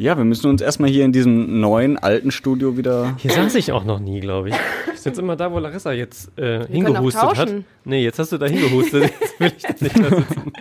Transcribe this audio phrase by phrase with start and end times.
[0.00, 3.16] Ja, wir müssen uns erstmal hier in diesem neuen, alten Studio wieder.
[3.18, 4.54] Hier saß ich auch noch nie, glaube ich.
[4.86, 7.52] Ich sitze jetzt immer da, wo Larissa jetzt äh, hingehustet hat.
[7.84, 9.12] Nee, jetzt hast du da hingehustet.
[9.20, 10.52] Jetzt will ich da nicht mehr sitzen.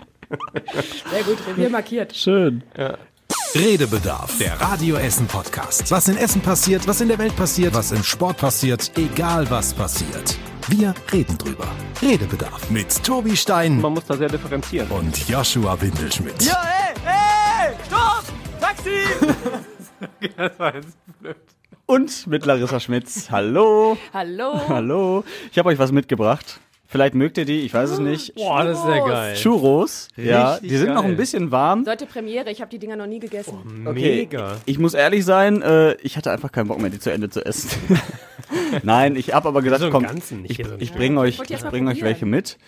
[1.10, 2.14] Sehr gut, Revier markiert.
[2.14, 2.64] Schön.
[3.56, 5.90] Redebedarf, der Radio Essen Podcast.
[5.90, 9.74] Was in Essen passiert, was in der Welt passiert, was im Sport passiert, egal was
[9.74, 10.38] passiert.
[10.68, 11.68] Wir reden drüber.
[12.02, 14.90] Redebedarf mit Tobi Stein Man muss da sehr differenzieren.
[14.92, 16.44] und Joshua Windelschmidt.
[16.44, 17.49] Ja, ey, ey!
[18.70, 20.30] Taxi!
[20.38, 21.36] das war jetzt blöd.
[21.88, 23.32] Und mit Larissa Schmitz.
[23.32, 23.98] Hallo.
[24.14, 24.62] Hallo.
[24.70, 25.24] Hallo.
[25.52, 26.60] Ich habe euch was mitgebracht.
[26.86, 28.36] Vielleicht mögt ihr die, ich weiß es nicht.
[28.36, 29.10] Boah, das ist sehr Churros.
[29.12, 29.36] geil.
[29.36, 30.08] Churros.
[30.18, 31.12] Ja, Richtig die sind noch geil.
[31.12, 31.84] ein bisschen warm.
[31.84, 33.88] Sollte Premiere, ich habe die Dinger noch nie gegessen.
[33.88, 34.58] Okay, Mega.
[34.66, 37.44] Ich muss ehrlich sein, äh, ich hatte einfach keinen Bock mehr, die zu Ende zu
[37.44, 37.70] essen.
[38.84, 40.06] Nein, ich habe aber gesagt, So komm,
[40.44, 42.60] ich, ich bringe euch, ich bring euch welche mit,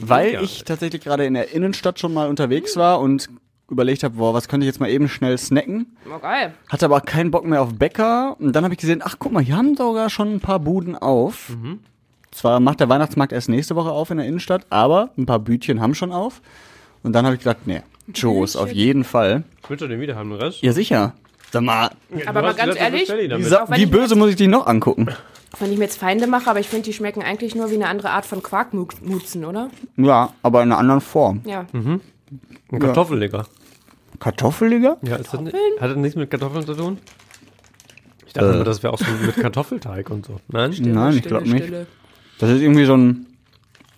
[0.00, 3.28] weil ich tatsächlich gerade in der Innenstadt schon mal unterwegs war und
[3.70, 5.96] überlegt habe, boah, was könnte ich jetzt mal eben schnell snacken?
[6.06, 6.54] Oh, geil.
[6.68, 8.36] Hatte aber keinen Bock mehr auf Bäcker.
[8.38, 10.96] Und dann habe ich gesehen, ach guck mal, hier haben sogar schon ein paar Buden
[10.96, 11.50] auf.
[11.50, 11.80] Mhm.
[12.32, 15.80] Zwar macht der Weihnachtsmarkt erst nächste Woche auf in der Innenstadt, aber ein paar Bütchen
[15.80, 16.40] haben schon auf.
[17.02, 19.44] Und dann habe ich gedacht, nee, Churros auf jeden Fall.
[19.68, 20.62] Willst du den wieder haben, den Rest?
[20.62, 21.14] Ja, sicher.
[21.52, 21.90] Sag mal,
[22.26, 25.08] Aber mal ganz ehrlich, wie, ich böse muss ich die noch angucken?
[25.52, 27.74] Auch wenn ich mir jetzt Feinde mache, aber ich finde, die schmecken eigentlich nur wie
[27.74, 29.70] eine andere Art von Quarkmutzen, oder?
[29.96, 31.40] Ja, aber in einer anderen Form.
[31.44, 31.66] Ja.
[31.72, 32.00] Ein
[32.78, 33.46] Kartoffelleger.
[34.20, 34.98] Kartoffeliger?
[35.02, 36.98] Ja, ist das nicht, hat das nichts mit Kartoffeln zu tun?
[38.26, 38.54] Ich dachte Äh.
[38.54, 40.36] immer, das wäre auch so mit Kartoffelteig und so.
[40.48, 40.74] Nein?
[40.80, 41.64] Nein, ich glaube nicht.
[41.64, 41.86] Stille.
[42.38, 43.26] Das ist irgendwie so ein,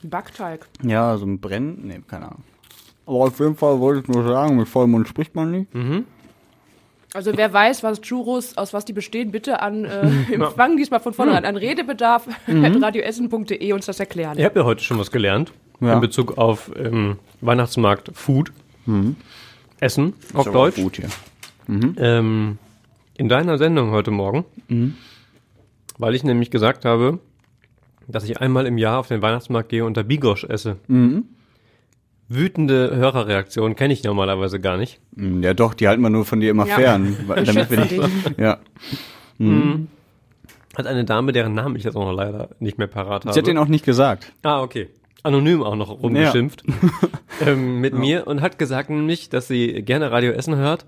[0.02, 0.66] Backteig.
[0.82, 2.42] ja, so ein Brenn, nee, keine Ahnung.
[3.06, 5.68] Aber auf jeden Fall wollte ich nur sagen, mit vollem Mund spricht man nicht.
[7.14, 11.12] Also wer weiß, was Churros, aus was die bestehen, bitte an äh, Empfang diesmal von
[11.12, 14.38] vornherein an Redebedarf radioessen.de uns das erklären.
[14.38, 15.94] Ich habe ja heute schon was gelernt Ja.
[15.94, 18.52] in Bezug auf ähm, Weihnachtsmarkt Food.
[19.82, 20.76] Essen auf Ist Deutsch.
[20.76, 21.08] Gut hier.
[21.98, 22.58] Ähm,
[23.16, 24.44] in deiner Sendung heute Morgen,
[25.98, 27.18] weil ich nämlich gesagt habe,
[28.06, 30.76] dass ich einmal im Jahr auf den Weihnachtsmarkt gehe und da Bigosch esse.
[32.28, 35.00] Wütende Hörerreaktionen kenne ich normalerweise gar nicht.
[35.16, 36.76] Hm, Ja doch, die halten wir nur von dir immer Ja.
[36.76, 37.16] fern.
[37.28, 38.00] Damit wir nicht,
[38.38, 38.58] ja.
[40.76, 43.34] Hat eine Dame, deren Namen ich jetzt auch noch leider nicht mehr parat habe.
[43.34, 44.32] Sie hat den auch nicht gesagt.
[44.42, 44.88] Ah, okay.
[45.22, 46.64] Anonym auch noch rumgeschimpft
[47.46, 50.84] ähm, mit mir und hat gesagt nämlich, dass sie gerne Radio Essen hört,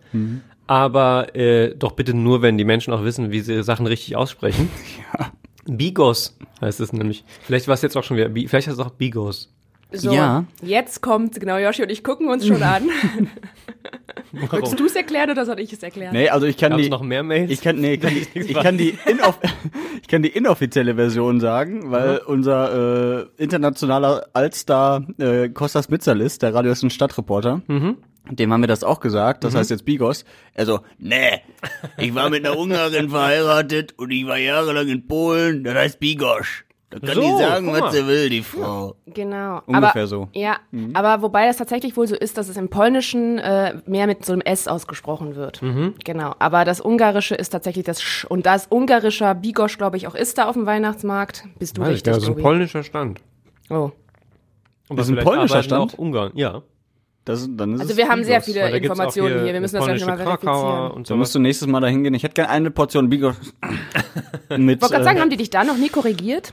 [0.66, 4.68] aber äh, doch bitte nur, wenn die Menschen auch wissen, wie sie Sachen richtig aussprechen.
[5.66, 7.24] Bigos heißt es nämlich.
[7.42, 9.50] Vielleicht war es jetzt auch schon wieder, vielleicht heißt es auch Bigos.
[9.92, 10.44] So, Ja.
[10.62, 12.88] jetzt kommt, genau, Joshi und ich gucken uns schon an.
[14.50, 16.12] Willst du es erklären oder soll ich es erklären?
[16.12, 17.50] Nee, also ich kann Gab es die, noch mehr Mails?
[17.50, 19.38] ich kann, nee, ich kann die, ich kann die, inoff
[20.00, 26.54] ich kann die inoffizielle Version sagen, weil unser äh, internationaler Allstar äh, Kostas Mitzalis, der
[26.54, 27.62] Radio Essen Stadtreporter,
[28.30, 30.24] dem haben wir das auch gesagt, das heißt jetzt Bigos.
[30.54, 31.40] Also, nee,
[31.98, 36.64] ich war mit einer Ungarin verheiratet und ich war jahrelang in Polen, das heißt Bigosch.
[37.00, 38.94] Da kann So, die sagen, was sie will, die Frau.
[39.06, 39.62] Genau.
[39.66, 40.28] Ungefähr aber, so.
[40.32, 40.58] Ja,
[40.92, 44.32] aber wobei das tatsächlich wohl so ist, dass es im Polnischen äh, mehr mit so
[44.32, 45.60] einem S ausgesprochen wird.
[46.04, 46.34] Genau.
[46.38, 48.24] Aber das Ungarische ist tatsächlich das Sch.
[48.26, 51.82] Und da es ungarischer Bigosch, glaube ich, auch ist da auf dem Weihnachtsmarkt, bist du
[51.82, 53.20] Weiß ich, richtig, das ist ein polnischer Stand.
[53.70, 53.90] Oh.
[54.88, 55.94] Aber Das ist ein polnischer Stand?
[55.94, 56.62] Auch Ungarn, ja.
[57.24, 59.54] Das, dann ist Also wir haben sehr viele Weil Informationen hier.
[59.54, 60.90] Wir müssen das gleich nochmal verifizieren.
[60.90, 61.16] und Da so.
[61.16, 62.12] musst du nächstes Mal dahin gehen.
[62.12, 63.36] Ich hätte gerne eine Portion Bigos
[64.50, 64.76] mit.
[64.76, 66.52] Ich wollte gerade äh, sagen, haben die dich da noch nie korrigiert?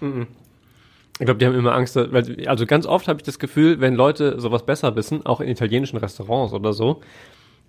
[1.20, 3.96] Ich glaube, die haben immer Angst, weil, also ganz oft habe ich das Gefühl, wenn
[3.96, 7.02] Leute sowas besser wissen, auch in italienischen Restaurants oder so,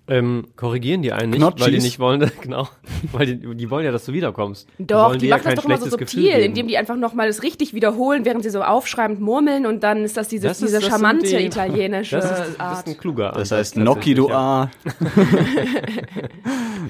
[0.08, 2.68] ähm, korrigieren die einen nicht, weil die nicht wollen, genau,
[3.12, 4.68] weil die, die wollen ja, dass du wiederkommst.
[4.78, 7.42] Doch, die dir machen das kein doch immer so subtil, indem die einfach nochmal das
[7.42, 10.80] richtig wiederholen, während sie so aufschreibend murmeln und dann ist das diese, Das ist- diese
[10.80, 12.86] das charmante die- italienische das ist, das ist Art.
[12.88, 15.32] ein kluger Das Ansatz heißt Gnocchi, du tatsächlich, A.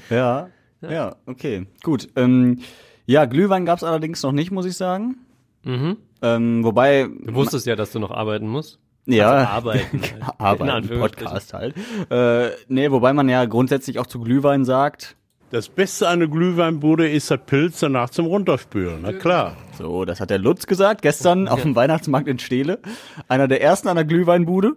[0.15, 0.49] ja.
[0.81, 1.65] Ja, okay.
[1.83, 2.09] Gut.
[2.15, 2.59] Ähm,
[3.05, 5.15] ja, Glühwein gab's allerdings noch nicht, muss ich sagen.
[5.63, 5.97] Mhm.
[6.21, 7.07] Ähm, wobei.
[7.25, 8.79] Du wusstest ja, dass du noch arbeiten musst.
[9.05, 10.01] Ja, Also arbeiten.
[10.39, 10.59] halt.
[10.61, 10.99] In Arbeiten.
[10.99, 11.75] Podcast halt.
[12.09, 15.15] Äh, nee, wobei man ja grundsätzlich auch zu Glühwein sagt,
[15.49, 18.99] Das Beste an der Glühweinbude ist das Pilz danach zum Runterspülen.
[19.03, 19.55] Na klar.
[19.77, 22.79] so, das hat der Lutz gesagt, gestern auf dem Weihnachtsmarkt in Steele.
[23.27, 24.73] Einer der ersten an der Glühweinbude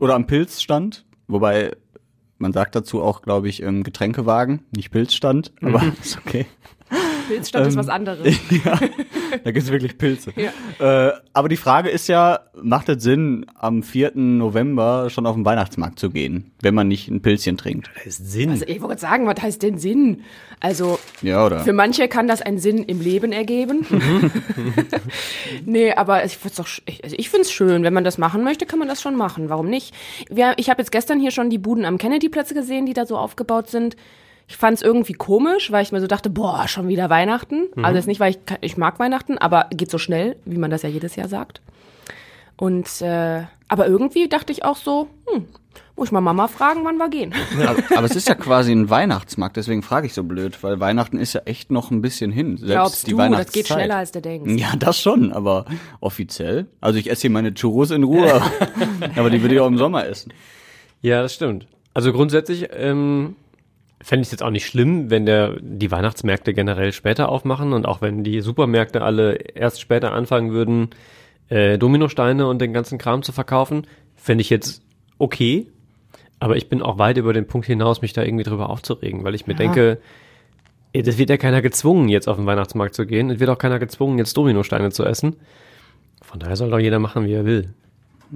[0.00, 1.04] oder am Pilzstand.
[1.26, 1.72] Wobei,
[2.38, 6.46] man sagt dazu auch, glaube ich, Getränkewagen, nicht Pilzstand, aber ist okay.
[7.30, 8.26] Pilzstand ist was anderes.
[8.64, 8.78] ja,
[9.44, 10.32] da gibt's wirklich Pilze.
[10.40, 11.08] Ja.
[11.08, 14.12] Äh, aber die Frage ist ja, macht es Sinn, am 4.
[14.14, 17.90] November schon auf den Weihnachtsmarkt zu gehen, wenn man nicht ein Pilzchen trinkt?
[17.96, 18.50] Das ist Sinn.
[18.50, 20.22] Also ich wollte sagen, was heißt denn Sinn?
[20.60, 21.60] Also Ja, oder?
[21.60, 23.86] für manche kann das einen Sinn im Leben ergeben.
[25.64, 28.18] nee, aber ich find's doch, sch- ich- also ich finde es schön, wenn man das
[28.18, 29.48] machen möchte, kann man das schon machen.
[29.48, 29.94] Warum nicht?
[30.28, 33.16] Wir, ich habe jetzt gestern hier schon die Buden am Kennedy-Platz gesehen, die da so
[33.16, 33.96] aufgebaut sind.
[34.50, 37.68] Ich fand es irgendwie komisch, weil ich mir so dachte, boah, schon wieder Weihnachten.
[37.72, 37.84] Mhm.
[37.84, 40.82] Also jetzt nicht, weil ich, ich mag Weihnachten, aber geht so schnell, wie man das
[40.82, 41.60] ja jedes Jahr sagt.
[42.56, 45.46] Und äh, aber irgendwie dachte ich auch so, hm,
[45.94, 47.32] muss ich mal Mama fragen, wann wir gehen.
[47.64, 51.18] Aber, aber es ist ja quasi ein Weihnachtsmarkt, deswegen frage ich so blöd, weil Weihnachten
[51.18, 52.56] ist ja echt noch ein bisschen hin.
[52.56, 53.52] Selbst Glaubst die du, das Weihnachtszeit.
[53.54, 54.50] geht schneller, als du denkst.
[54.60, 55.66] Ja, das schon, aber
[56.00, 56.66] offiziell.
[56.80, 58.42] Also ich esse hier meine Churros in Ruhe,
[59.16, 60.32] aber die würde ich auch im Sommer essen.
[61.02, 61.68] Ja, das stimmt.
[61.94, 63.36] Also grundsätzlich ähm,
[64.02, 67.86] fände ich es jetzt auch nicht schlimm, wenn der die Weihnachtsmärkte generell später aufmachen und
[67.86, 70.90] auch wenn die Supermärkte alle erst später anfangen würden,
[71.48, 73.86] äh, Dominosteine und den ganzen Kram zu verkaufen,
[74.16, 74.82] fände ich jetzt
[75.18, 75.66] okay.
[76.38, 79.34] Aber ich bin auch weit über den Punkt hinaus, mich da irgendwie drüber aufzuregen, weil
[79.34, 79.98] ich mir denke,
[80.94, 83.30] ey, das wird ja keiner gezwungen, jetzt auf den Weihnachtsmarkt zu gehen.
[83.30, 85.36] Es wird auch keiner gezwungen, jetzt Dominosteine zu essen.
[86.22, 87.74] Von daher soll doch jeder machen, wie er will.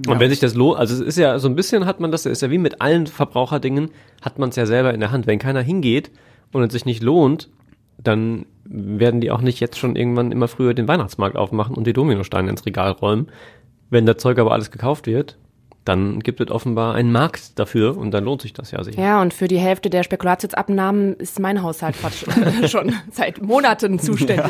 [0.07, 2.25] Und wenn sich das lohnt, also es ist ja so ein bisschen hat man das,
[2.25, 5.25] ist ja wie mit allen Verbraucherdingen, hat man es ja selber in der Hand.
[5.25, 6.11] Wenn keiner hingeht
[6.51, 7.49] und es sich nicht lohnt,
[7.97, 11.93] dann werden die auch nicht jetzt schon irgendwann immer früher den Weihnachtsmarkt aufmachen und die
[11.93, 13.27] Dominosteine ins Regal räumen.
[13.89, 15.37] Wenn das Zeug aber alles gekauft wird,
[15.85, 18.99] dann gibt es offenbar einen Markt dafür und dann lohnt sich das ja sicher.
[19.01, 22.25] Ja, und für die Hälfte der Spekulatiusabnahmen ist mein Haushalt fast
[22.69, 24.45] schon seit Monaten zuständig.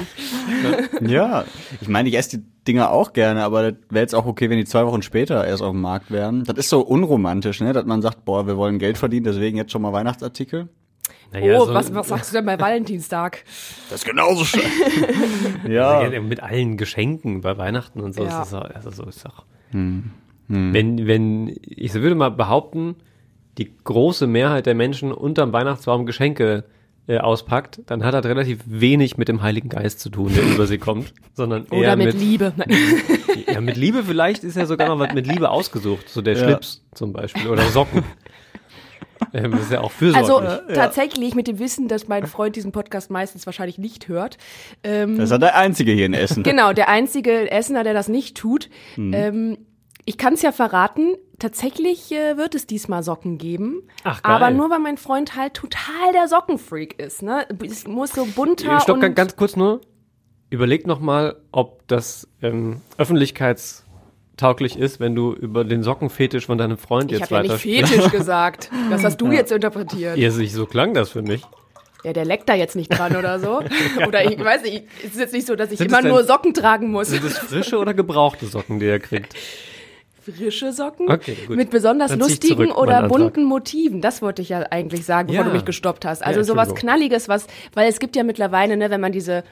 [1.02, 1.44] Ja,
[1.82, 4.58] ich meine, ich esse die Dinger auch gerne, aber das wäre jetzt auch okay, wenn
[4.58, 6.46] die zwei Wochen später erst auf dem Markt wären.
[6.46, 9.72] Das ist so unromantisch, ne, dass man sagt, boah, wir wollen Geld verdienen, deswegen jetzt
[9.72, 10.70] schon mal Weihnachtsartikel.
[11.34, 13.44] Naja, oh, so- was, was sagst du denn bei Valentinstag?
[13.90, 14.62] Das ist genauso schön.
[15.68, 16.08] ja.
[16.08, 18.24] Ja, mit allen Geschenken bei Weihnachten und so.
[18.24, 18.42] Ja.
[18.42, 19.44] Ist das auch, also so ist auch.
[20.48, 22.96] Wenn, wenn, ich würde mal behaupten,
[23.58, 26.66] die große Mehrheit der Menschen unterm Weihnachtsbaum Geschenke
[27.08, 30.66] äh, auspackt, dann hat das relativ wenig mit dem Heiligen Geist zu tun, der über
[30.68, 32.54] sie kommt, sondern eher Oder mit, Liebe.
[33.48, 36.44] Ja, mit Liebe vielleicht ist ja sogar noch was mit Liebe ausgesucht, so der Ja.
[36.44, 38.04] Schlips zum Beispiel oder Socken.
[39.34, 40.50] ähm, das ist ja auch fürsorglich.
[40.50, 44.38] Also tatsächlich mit dem Wissen, dass mein Freund diesen Podcast meistens wahrscheinlich nicht hört.
[44.84, 46.44] Ähm, Das ist ja der einzige hier in Essen.
[46.44, 48.70] Genau, der einzige Essener, der das nicht tut.
[48.96, 49.14] Mhm.
[49.14, 49.58] Ähm,
[50.06, 53.84] ich kann es ja verraten, tatsächlich äh, wird es diesmal Socken geben.
[54.04, 54.32] Ach, geil.
[54.34, 57.24] aber nur weil mein Freund halt total der Sockenfreak ist.
[57.24, 57.46] Ne?
[57.64, 59.82] Es muss so bunter Stopp, und ganz, ganz kurz nur.
[60.52, 66.78] Überleg noch mal, ob das ähm, öffentlichkeitstauglich ist, wenn du über den Sockenfetisch von deinem
[66.78, 68.70] Freund ich jetzt habe ja weiter nicht Fetisch gesagt.
[68.92, 70.18] Das hast du jetzt interpretiert.
[70.18, 71.42] Ja, so klang das für mich.
[72.04, 73.64] Ja, der leckt da jetzt nicht dran oder so.
[74.08, 76.24] Oder ich weiß nicht, es ist jetzt nicht so, dass ich Sind immer denn- nur
[76.24, 77.08] Socken tragen muss.
[77.08, 79.34] Sind es frische oder gebrauchte Socken, die er kriegt?
[80.26, 81.56] Frische Socken Okay, gut.
[81.56, 83.10] mit besonders Dann lustigen zurück oder Antrag.
[83.12, 84.02] bunten Motiven.
[84.02, 85.50] Das wollte ich ja eigentlich sagen, bevor Ja.
[85.50, 86.24] du mich gestoppt hast.
[86.26, 86.74] Also Ja, sowas.
[86.74, 89.44] Knalliges, was, weil es gibt ja mittlerweile, ne, wenn man diese,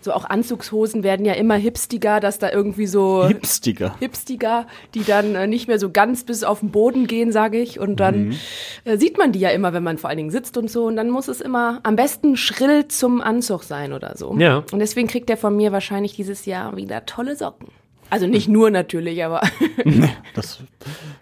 [0.00, 3.96] so auch Anzugshosen werden ja immer hipstiger, dass da irgendwie so Hipstiger.
[3.98, 7.80] hipstiger, die dann äh, nicht mehr so ganz bis auf den Boden gehen, sage ich.
[7.80, 8.36] Und dann Mhm.
[8.84, 10.84] äh, sieht man die ja immer, wenn man vor allen Dingen sitzt und so.
[10.84, 14.36] Und dann muss es immer am besten schrill zum Anzug sein oder so.
[14.38, 14.62] Ja.
[14.72, 17.68] Und deswegen kriegt er von mir wahrscheinlich dieses Jahr wieder tolle Socken.
[18.10, 19.40] Also nicht nur natürlich, aber
[20.34, 20.58] Das,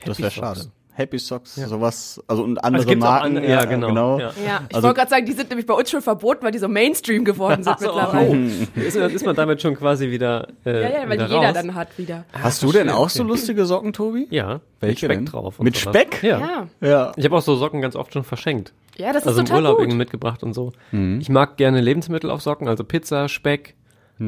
[0.04, 0.60] das wäre schade.
[0.98, 3.36] Happy Socks, sowas, also und andere auch Marken.
[3.36, 4.32] andere- ja, genau, ja.
[4.46, 6.58] ja, ich Also- wollte gerade sagen, die sind nämlich bei uns schon verboten, weil die
[6.58, 8.48] so Mainstream geworden sind mittlerweile.
[8.76, 11.52] Ist, ist man damit schon quasi wieder, äh, Ja, ja, weil jeder raus?
[11.52, 12.24] dann hat wieder.
[12.32, 14.26] Hast du denn auch so lustige Socken, Tobi?
[14.30, 15.26] Ja, Welche mit Speck denn?
[15.26, 15.58] drauf.
[15.60, 15.94] und Mit sowas.
[15.94, 16.22] Speck?
[16.22, 16.38] Ja.
[16.40, 17.12] Ja, Ja.
[17.16, 18.72] Ich habe auch so Socken ganz oft schon verschenkt.
[18.96, 19.82] ja das ist also im total Urlaub gut.
[19.84, 20.72] irgendwie mitgebracht und so.
[20.92, 23.74] Ich mag gerne Lebensmittel auf Socken, also Pizza, Speck,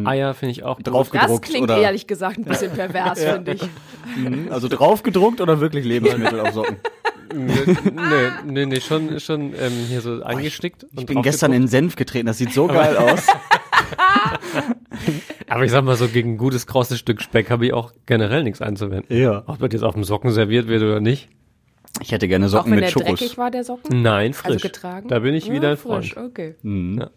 [0.05, 0.87] Eier finde ich auch gut.
[0.87, 3.63] Drauf Das klingt oder ehrlich gesagt ein bisschen pervers, finde ich.
[4.53, 6.77] also drauf gedruckt oder wirklich Lebensmittel auf Socken?
[7.35, 10.87] nee, nee, nee, schon, schon ähm, hier so eingestickt.
[10.97, 13.27] Ich bin gestern in Senf getreten, das sieht so geil aus.
[15.49, 18.43] Aber ich sag mal so, gegen ein gutes krosses Stück Speck habe ich auch generell
[18.45, 19.17] nichts einzuwenden.
[19.17, 19.43] Ja.
[19.47, 21.29] Ob das jetzt auf dem Socken serviert wird oder nicht.
[22.03, 23.19] Ich hätte gerne Auch Socken wenn mit der Churros.
[23.19, 24.03] dreckig war, der Socken?
[24.03, 24.53] Nein, frisch.
[24.53, 25.09] Also getragen?
[25.09, 26.05] Da bin ich wieder ja, ein Freund.
[26.07, 26.55] frisch, okay.
[26.63, 27.11] Ja,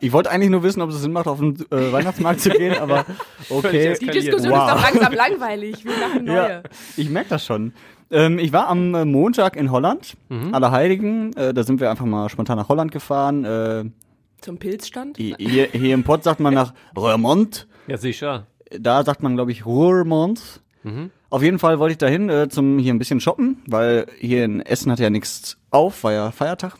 [0.00, 2.76] ich wollte eigentlich nur wissen, ob es Sinn macht, auf den äh, Weihnachtsmarkt zu gehen,
[2.78, 3.04] aber
[3.48, 3.96] okay.
[4.00, 4.06] Die.
[4.06, 4.68] Diskussion Wow.
[4.68, 5.84] ist doch langsam langweilig.
[5.84, 6.36] Wir machen neue.
[6.36, 6.62] Ja,
[6.96, 7.72] ich merke das schon.
[8.10, 10.16] Ähm, ich war am äh, Montag in Holland,
[10.52, 11.34] Allerheiligen.
[11.36, 13.44] Äh, da sind wir einfach mal spontan nach Holland gefahren.
[13.44, 13.84] Äh,
[14.40, 15.16] Zum Pilzstand?
[15.18, 17.66] hier, hier im Pott sagt man nach Roermond.
[17.86, 18.46] Ja, sicher.
[18.78, 20.62] Da sagt man, glaube ich, Roermond.
[21.30, 24.60] Auf jeden Fall wollte ich dahin äh, zum hier ein bisschen shoppen, weil hier in
[24.62, 26.76] Essen hat ja nichts auf, war ja Feiertag.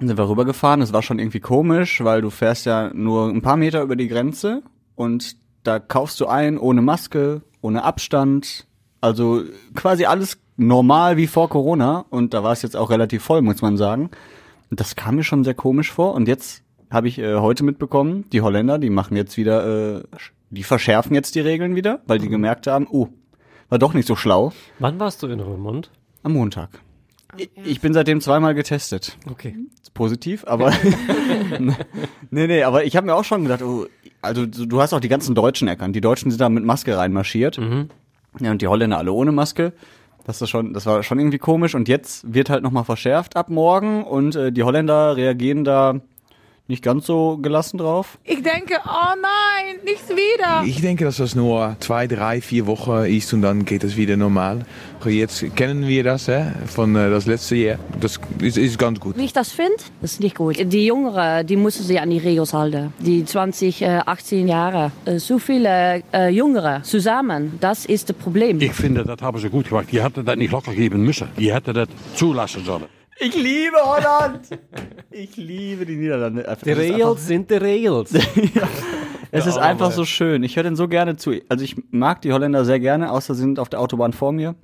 [0.00, 0.80] Sind wir rübergefahren.
[0.80, 4.08] Es war schon irgendwie komisch, weil du fährst ja nur ein paar Meter über die
[4.08, 4.62] Grenze
[4.94, 8.66] und da kaufst du ein ohne Maske, ohne Abstand.
[9.00, 9.42] Also
[9.74, 13.60] quasi alles normal wie vor Corona und da war es jetzt auch relativ voll, muss
[13.60, 14.10] man sagen.
[14.70, 18.24] Und das kam mir schon sehr komisch vor und jetzt habe ich äh, heute mitbekommen,
[18.32, 20.02] die Holländer, die machen jetzt wieder, äh,
[20.50, 23.08] die verschärfen jetzt die Regeln wieder, weil die gemerkt haben, oh,
[23.68, 25.90] war doch nicht so schlau Wann warst du in Römond?
[26.22, 26.70] am Montag.
[27.38, 29.16] Ich, ich bin seitdem zweimal getestet.
[29.30, 29.56] Okay.
[29.94, 30.72] Positiv, aber
[32.30, 33.86] nee, nee, aber ich habe mir auch schon gedacht, oh,
[34.22, 35.96] also du hast auch die ganzen Deutschen erkannt.
[35.96, 37.58] Die Deutschen sind da mit Maske reinmarschiert.
[38.40, 39.72] Ja, und die Holländer alle ohne Maske.
[40.24, 41.74] Das ist schon, das war schon irgendwie komisch.
[41.74, 46.00] Und jetzt wird halt nochmal verschärft ab morgen und äh, die Holländer reagieren da
[46.68, 48.18] nicht ganz so gelassen drauf.
[48.24, 50.62] Ich denke, oh nein, nicht wieder.
[50.66, 54.16] Ich denke, dass das nur zwei, drei, vier Wochen ist und dann geht es wieder
[54.16, 54.66] normal.
[55.06, 57.78] Jetzt kennen wir das hè, von äh, das letzte Jahr.
[58.00, 59.16] Das ist, ist ganz gut.
[59.16, 60.56] Wie ich das finde, das ist nicht gut.
[60.58, 62.92] Die Jüngeren, die müssen sich an die Regeln halten.
[62.98, 64.92] Die 20, äh, 18 Jahre.
[65.06, 68.60] Äh, So viele äh, Jüngere zusammen, das ist das Problem.
[68.60, 69.86] Ich finde, das haben sie gut gemacht.
[69.90, 71.28] Die hätten das nicht locker geben müssen.
[71.38, 72.97] Die hätten das zulassen sollen.
[73.20, 74.48] Ich liebe Holland!
[75.10, 76.56] ich liebe die Niederlande.
[76.64, 78.12] Die Rails sind die Rails.
[79.30, 80.42] Es ist einfach so schön.
[80.42, 81.32] Ich höre den so gerne zu.
[81.50, 84.54] Also ich mag die Holländer sehr gerne, außer sie sind auf der Autobahn vor mir.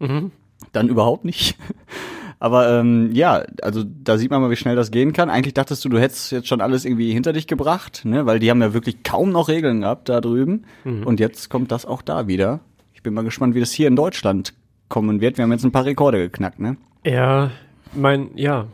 [0.73, 1.59] Dann überhaupt nicht.
[2.39, 5.29] Aber ähm, ja, also da sieht man mal, wie schnell das gehen kann.
[5.29, 8.25] Eigentlich dachtest du, du hättest jetzt schon alles irgendwie hinter dich gebracht, ne?
[8.25, 10.65] Weil die haben ja wirklich kaum noch Regeln gehabt da drüben.
[11.05, 12.61] Und jetzt kommt das auch da wieder.
[12.95, 14.55] Ich bin mal gespannt, wie das hier in Deutschland
[14.89, 15.37] kommen wird.
[15.37, 16.79] Wir haben jetzt ein paar Rekorde geknackt, ne?
[17.05, 17.51] Ja,
[17.95, 18.67] mein, ja.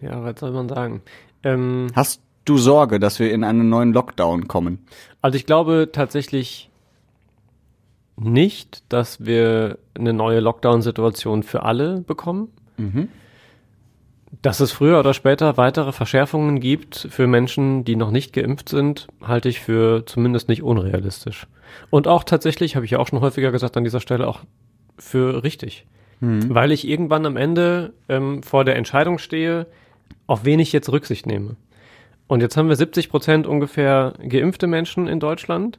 [0.00, 1.02] Ja, was soll man sagen?
[1.42, 4.86] Ähm, Hast du Sorge, dass wir in einen neuen Lockdown kommen?
[5.22, 6.70] Also ich glaube tatsächlich
[8.16, 12.48] nicht, dass wir eine neue Lockdown-Situation für alle bekommen.
[14.42, 19.08] Dass es früher oder später weitere Verschärfungen gibt für Menschen, die noch nicht geimpft sind,
[19.22, 21.46] halte ich für zumindest nicht unrealistisch.
[21.90, 24.40] Und auch tatsächlich, habe ich ja auch schon häufiger gesagt an dieser Stelle, auch
[24.96, 25.86] für richtig.
[26.48, 29.66] Weil ich irgendwann am Ende ähm, vor der Entscheidung stehe,
[30.26, 31.56] auf wen ich jetzt Rücksicht nehme.
[32.26, 35.78] Und jetzt haben wir 70 Prozent ungefähr geimpfte Menschen in Deutschland.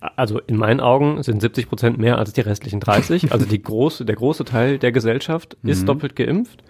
[0.00, 3.32] Also in meinen Augen sind 70 Prozent mehr als die restlichen 30.
[3.32, 6.62] Also die große, der große Teil der Gesellschaft ist doppelt geimpft.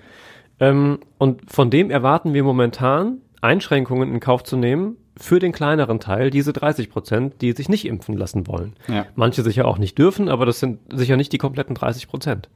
[0.60, 6.00] Ähm, und von dem erwarten wir momentan Einschränkungen in Kauf zu nehmen für den kleineren
[6.00, 8.74] Teil, diese 30 Prozent, die sich nicht impfen lassen wollen.
[8.86, 9.06] Ja.
[9.14, 12.48] Manche sicher auch nicht dürfen, aber das sind sicher nicht die kompletten 30 Prozent.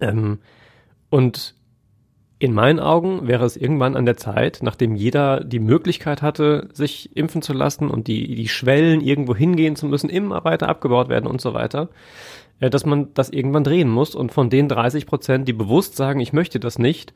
[0.00, 0.38] Ähm,
[1.10, 1.54] und
[2.38, 7.16] in meinen Augen wäre es irgendwann an der Zeit, nachdem jeder die Möglichkeit hatte, sich
[7.16, 11.26] impfen zu lassen und die, die Schwellen irgendwo hingehen zu müssen, immer weiter abgebaut werden
[11.26, 11.88] und so weiter,
[12.60, 16.20] äh, dass man das irgendwann drehen muss und von den 30 Prozent, die bewusst sagen,
[16.20, 17.14] ich möchte das nicht,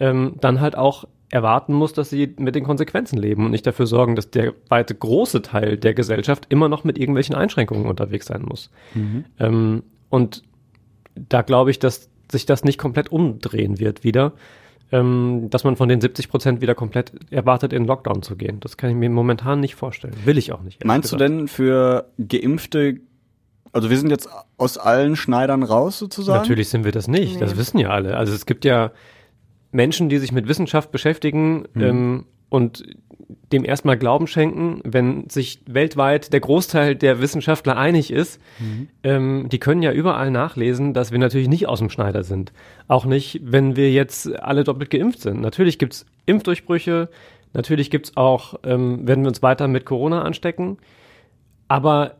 [0.00, 3.86] ähm, dann halt auch erwarten muss, dass sie mit den Konsequenzen leben und nicht dafür
[3.86, 8.42] sorgen, dass der weite große Teil der Gesellschaft immer noch mit irgendwelchen Einschränkungen unterwegs sein
[8.42, 8.70] muss.
[9.38, 10.42] Ähm, und
[11.28, 14.32] da glaube ich, dass sich das nicht komplett umdrehen wird wieder,
[14.92, 18.60] ähm, dass man von den 70 Prozent wieder komplett erwartet, in Lockdown zu gehen.
[18.60, 20.14] Das kann ich mir momentan nicht vorstellen.
[20.24, 20.84] Will ich auch nicht.
[20.84, 21.30] Meinst du gesagt.
[21.30, 23.00] denn für Geimpfte,
[23.72, 26.38] also wir sind jetzt aus allen Schneidern raus sozusagen?
[26.38, 27.40] Natürlich sind wir das nicht.
[27.40, 28.16] Das wissen ja alle.
[28.16, 28.92] Also es gibt ja
[29.72, 32.84] Menschen, die sich mit Wissenschaft beschäftigen ähm, und
[33.52, 38.40] dem erstmal Glauben schenken, wenn sich weltweit der Großteil der Wissenschaftler einig ist,
[39.02, 42.52] ähm, die können ja überall nachlesen, dass wir natürlich nicht aus dem Schneider sind.
[42.88, 45.40] Auch nicht, wenn wir jetzt alle doppelt geimpft sind.
[45.40, 47.08] Natürlich gibt's Impfdurchbrüche,
[47.54, 50.76] natürlich gibt's auch, ähm, werden wir uns weiter mit Corona anstecken,
[51.68, 52.16] aber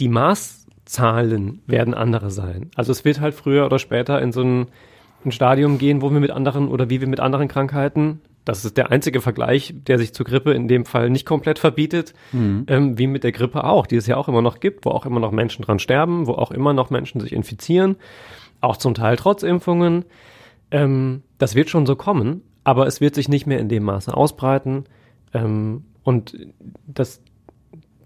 [0.00, 2.70] die Maßzahlen werden andere sein.
[2.74, 4.66] Also es wird halt früher oder später in so ein,
[5.24, 8.78] ein Stadium gehen, wo wir mit anderen oder wie wir mit anderen Krankheiten, das ist
[8.78, 13.06] der einzige Vergleich, der sich zur Grippe in dem Fall nicht komplett verbietet, ähm, wie
[13.06, 15.32] mit der Grippe auch, die es ja auch immer noch gibt, wo auch immer noch
[15.32, 17.96] Menschen dran sterben, wo auch immer noch Menschen sich infizieren,
[18.62, 20.06] auch zum Teil trotz Impfungen.
[20.70, 24.16] Ähm, das wird schon so kommen, aber es wird sich nicht mehr in dem Maße
[24.16, 24.84] ausbreiten.
[25.34, 26.34] Ähm, und
[26.86, 27.20] das,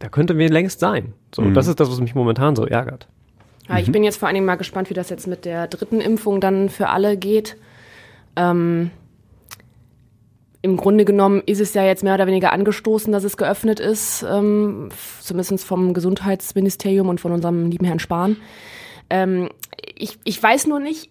[0.01, 1.13] da könnte wir längst sein.
[1.33, 3.07] So, das ist das, was mich momentan so ärgert.
[3.69, 6.01] Ja, ich bin jetzt vor allen Dingen mal gespannt, wie das jetzt mit der dritten
[6.01, 7.57] Impfung dann für alle geht.
[8.35, 8.91] Ähm,
[10.65, 14.23] Im Grunde genommen ist es ja jetzt mehr oder weniger angestoßen, dass es geöffnet ist,
[14.23, 14.91] ähm,
[15.21, 18.37] zumindest vom Gesundheitsministerium und von unserem lieben Herrn Spahn.
[19.11, 19.49] Ähm,
[19.97, 21.11] ich, ich weiß nur nicht,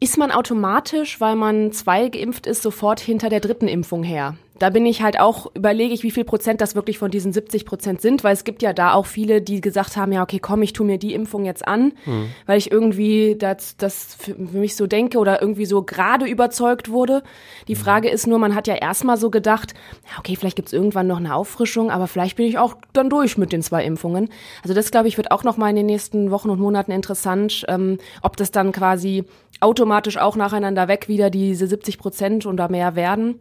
[0.00, 4.36] ist man automatisch, weil man zwei geimpft ist, sofort hinter der dritten Impfung her?
[4.64, 7.66] Da bin ich halt auch, überlege ich, wie viel Prozent das wirklich von diesen 70
[7.66, 10.62] Prozent sind, weil es gibt ja da auch viele, die gesagt haben, ja, okay, komm,
[10.62, 11.92] ich tu mir die Impfung jetzt an,
[12.46, 17.22] weil ich irgendwie das, das für mich so denke oder irgendwie so gerade überzeugt wurde.
[17.68, 19.74] Die Frage ist nur, man hat ja erstmal so gedacht,
[20.10, 23.36] ja, okay, vielleicht gibt's irgendwann noch eine Auffrischung, aber vielleicht bin ich auch dann durch
[23.36, 24.30] mit den zwei Impfungen.
[24.62, 27.66] Also das, glaube ich, wird auch noch mal in den nächsten Wochen und Monaten interessant,
[27.68, 29.24] ähm, ob das dann quasi
[29.60, 33.40] automatisch auch nacheinander weg wieder diese 70 Prozent oder mehr werden.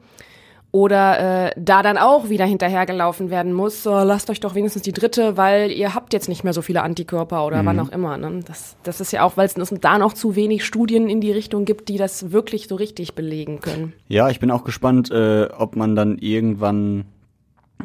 [0.74, 4.92] Oder äh, da dann auch wieder hinterhergelaufen werden muss, so, lasst euch doch wenigstens die
[4.92, 7.68] dritte, weil ihr habt jetzt nicht mehr so viele Antikörper oder mhm.
[7.68, 8.18] wann auch immer.
[8.18, 8.40] Ne?
[8.48, 11.66] Das, das ist ja auch, weil es da noch zu wenig Studien in die Richtung
[11.66, 13.94] gibt, die das wirklich so richtig belegen können.
[14.08, 17.06] Ja, ich bin auch gespannt, äh, ob man dann irgendwann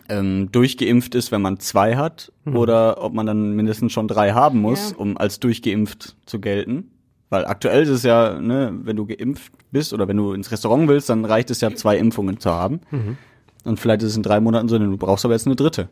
[0.09, 2.57] ähm, durchgeimpft ist, wenn man zwei hat, mhm.
[2.57, 4.97] oder ob man dann mindestens schon drei haben muss, ja.
[4.97, 6.90] um als durchgeimpft zu gelten.
[7.30, 10.88] Weil aktuell ist es ja, ne, wenn du geimpft bist oder wenn du ins Restaurant
[10.88, 12.80] willst, dann reicht es ja, zwei Impfungen zu haben.
[12.90, 13.18] Mhm.
[13.64, 15.88] Und vielleicht ist es in drei Monaten so, denn du brauchst aber jetzt eine dritte.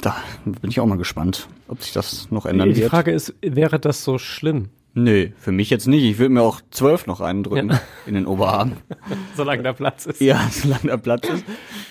[0.00, 2.86] Da bin ich auch mal gespannt, ob sich das noch ändern Die wird.
[2.86, 4.68] Die Frage ist, wäre das so schlimm?
[4.98, 6.04] Nö, für mich jetzt nicht.
[6.04, 7.80] Ich würde mir auch zwölf noch eindrücken ja.
[8.06, 8.72] in den Oberarm.
[9.36, 10.22] solange da Platz ist.
[10.22, 11.44] Ja, solange da Platz ist.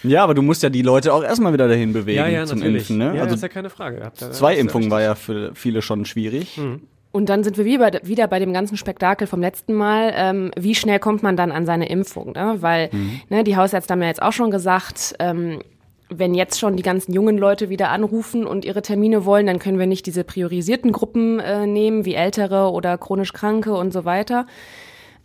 [0.04, 2.60] Ja, aber du musst ja die Leute auch erstmal wieder dahin bewegen ja, ja, zum
[2.60, 2.90] natürlich.
[2.90, 2.98] Impfen.
[2.98, 3.06] Ne?
[3.16, 4.12] Ja, also das ist ja keine Frage.
[4.16, 6.58] Zwei Impfungen war ja für viele schon schwierig.
[6.58, 6.82] Mhm.
[7.16, 10.12] Und dann sind wir wieder, bei dem ganzen Spektakel vom letzten Mal.
[10.18, 12.34] Ähm, wie schnell kommt man dann an seine Impfung?
[12.34, 12.58] Ne?
[12.60, 13.22] Weil mhm.
[13.30, 15.62] ne, die Hausärzte haben ja jetzt auch schon gesagt, ähm,
[16.10, 19.80] wenn jetzt schon die ganzen jungen Leute wieder anrufen und ihre Termine wollen, dann können
[19.80, 24.46] wir nicht diese priorisierten Gruppen äh, nehmen, wie Ältere oder chronisch Kranke und so weiter.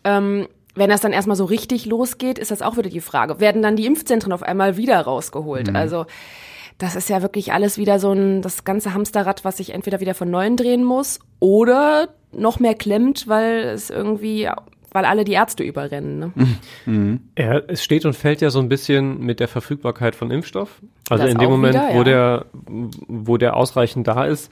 [0.05, 3.41] Ähm, wenn das dann erstmal so richtig losgeht, ist das auch wieder die Frage.
[3.41, 5.71] Werden dann die Impfzentren auf einmal wieder rausgeholt?
[5.71, 5.75] Mhm.
[5.75, 6.07] Also
[6.81, 10.15] das ist ja wirklich alles wieder so ein, das ganze Hamsterrad, was sich entweder wieder
[10.15, 14.49] von neuem drehen muss oder noch mehr klemmt, weil es irgendwie,
[14.91, 16.19] weil alle die Ärzte überrennen.
[16.19, 16.33] Ne?
[16.87, 17.21] Mhm.
[17.39, 20.81] Ja, es steht und fällt ja so ein bisschen mit der Verfügbarkeit von Impfstoff.
[21.11, 21.99] Also das in dem Moment, wieder, ja.
[21.99, 22.47] wo der,
[23.09, 24.51] wo der ausreichend da ist,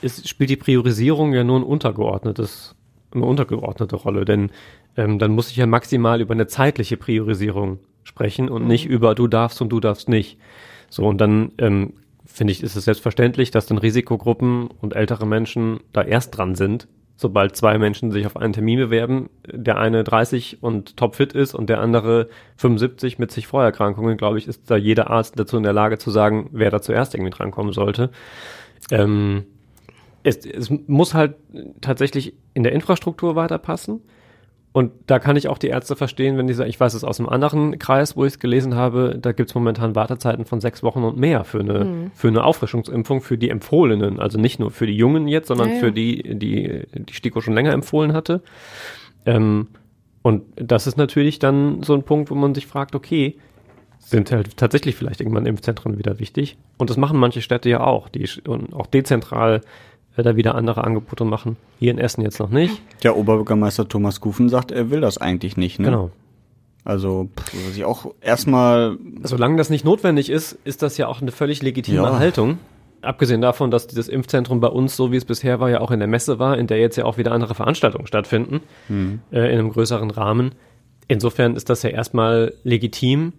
[0.00, 2.74] ist, spielt die Priorisierung ja nur ein untergeordnetes,
[3.14, 4.50] eine untergeordnete Rolle, denn
[4.96, 8.68] ähm, dann muss ich ja maximal über eine zeitliche Priorisierung sprechen und mhm.
[8.68, 10.38] nicht über du darfst und du darfst nicht.
[10.92, 11.94] So, und dann ähm,
[12.26, 16.86] finde ich, ist es selbstverständlich, dass dann Risikogruppen und ältere Menschen da erst dran sind,
[17.16, 21.70] sobald zwei Menschen sich auf einen Termin bewerben, der eine 30 und topfit ist und
[21.70, 25.72] der andere 75 mit sich Vorerkrankungen, glaube ich, ist da jeder Arzt dazu in der
[25.72, 28.10] Lage zu sagen, wer da zuerst irgendwie drankommen sollte.
[28.90, 29.46] Ähm,
[30.24, 31.36] es, es muss halt
[31.80, 34.02] tatsächlich in der Infrastruktur weiterpassen.
[34.72, 37.20] Und da kann ich auch die Ärzte verstehen, wenn die sagen, ich weiß es aus
[37.20, 40.82] einem anderen Kreis, wo ich es gelesen habe, da gibt es momentan Wartezeiten von sechs
[40.82, 42.10] Wochen und mehr für eine, mhm.
[42.14, 44.18] für eine Auffrischungsimpfung für die Empfohlenen.
[44.18, 45.80] Also nicht nur für die Jungen jetzt, sondern ja, ja.
[45.80, 48.40] für die, die die STIKO schon länger empfohlen hatte.
[49.26, 49.68] Ähm,
[50.22, 53.36] und das ist natürlich dann so ein Punkt, wo man sich fragt, okay,
[53.98, 56.56] sind halt tatsächlich vielleicht irgendwann Impfzentren wieder wichtig.
[56.78, 59.60] Und das machen manche Städte ja auch, die und auch dezentral
[60.16, 61.56] da wieder andere Angebote machen.
[61.78, 62.82] Hier in Essen jetzt noch nicht.
[63.02, 65.78] Der Oberbürgermeister Thomas Kufen sagt, er will das eigentlich nicht.
[65.78, 65.86] Ne?
[65.86, 66.10] Genau.
[66.84, 67.30] Also,
[67.66, 68.98] was ich auch erstmal.
[69.22, 72.18] Solange das nicht notwendig ist, ist das ja auch eine völlig legitime ja.
[72.18, 72.58] Haltung.
[73.02, 75.98] Abgesehen davon, dass dieses Impfzentrum bei uns, so wie es bisher war, ja auch in
[75.98, 79.20] der Messe war, in der jetzt ja auch wieder andere Veranstaltungen stattfinden, mhm.
[79.32, 80.54] äh, in einem größeren Rahmen.
[81.08, 83.32] Insofern ist das ja erstmal legitim,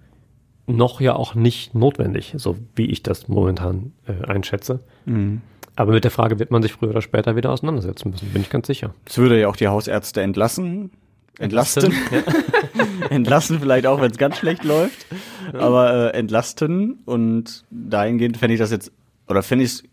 [0.67, 4.81] noch ja auch nicht notwendig, so wie ich das momentan äh, einschätze.
[5.05, 5.41] Mhm.
[5.75, 8.49] Aber mit der Frage wird man sich früher oder später wieder auseinandersetzen müssen, bin ich
[8.49, 8.93] ganz sicher.
[9.05, 10.91] Es würde ja auch die Hausärzte entlassen.
[11.39, 11.91] Entlasten.
[11.91, 15.07] Entlasten, entlassen vielleicht auch, wenn es ganz schlecht läuft.
[15.53, 16.99] Aber äh, entlasten.
[17.05, 18.91] Und dahingehend fände ich das jetzt,
[19.27, 19.83] oder fände ich es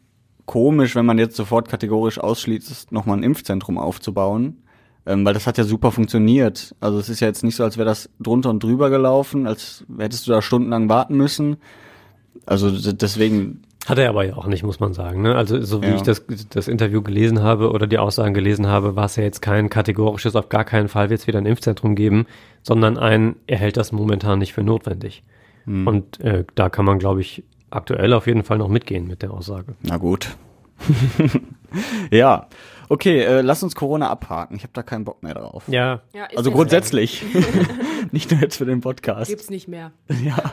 [0.45, 4.59] komisch, wenn man jetzt sofort kategorisch ausschließt, nochmal ein Impfzentrum aufzubauen.
[5.07, 6.75] Ähm, weil das hat ja super funktioniert.
[6.81, 9.85] Also es ist ja jetzt nicht so, als wäre das drunter und drüber gelaufen, als
[9.99, 11.57] hättest du da stundenlang warten müssen.
[12.45, 15.23] Also deswegen hat er aber ja auch nicht, muss man sagen.
[15.23, 15.35] Ne?
[15.35, 15.95] Also so wie ja.
[15.95, 19.41] ich das, das Interview gelesen habe oder die Aussagen gelesen habe, war es ja jetzt
[19.41, 22.27] kein kategorisches, auf gar keinen Fall wird es wieder ein Impfzentrum geben,
[22.63, 25.23] sondern ein, er hält das momentan nicht für notwendig.
[25.65, 25.87] Hm.
[25.87, 29.33] Und äh, da kann man, glaube ich, aktuell auf jeden Fall noch mitgehen mit der
[29.33, 29.75] Aussage.
[29.83, 30.37] Na gut.
[32.11, 32.49] ja.
[32.91, 34.57] Okay, äh, lass uns Corona abhaken.
[34.57, 35.63] Ich habe da keinen Bock mehr drauf.
[35.69, 36.01] Ja.
[36.13, 37.23] ja also grundsätzlich.
[38.11, 39.31] nicht nur jetzt für den Podcast.
[39.31, 39.93] Gibt's nicht mehr.
[40.25, 40.53] Ja.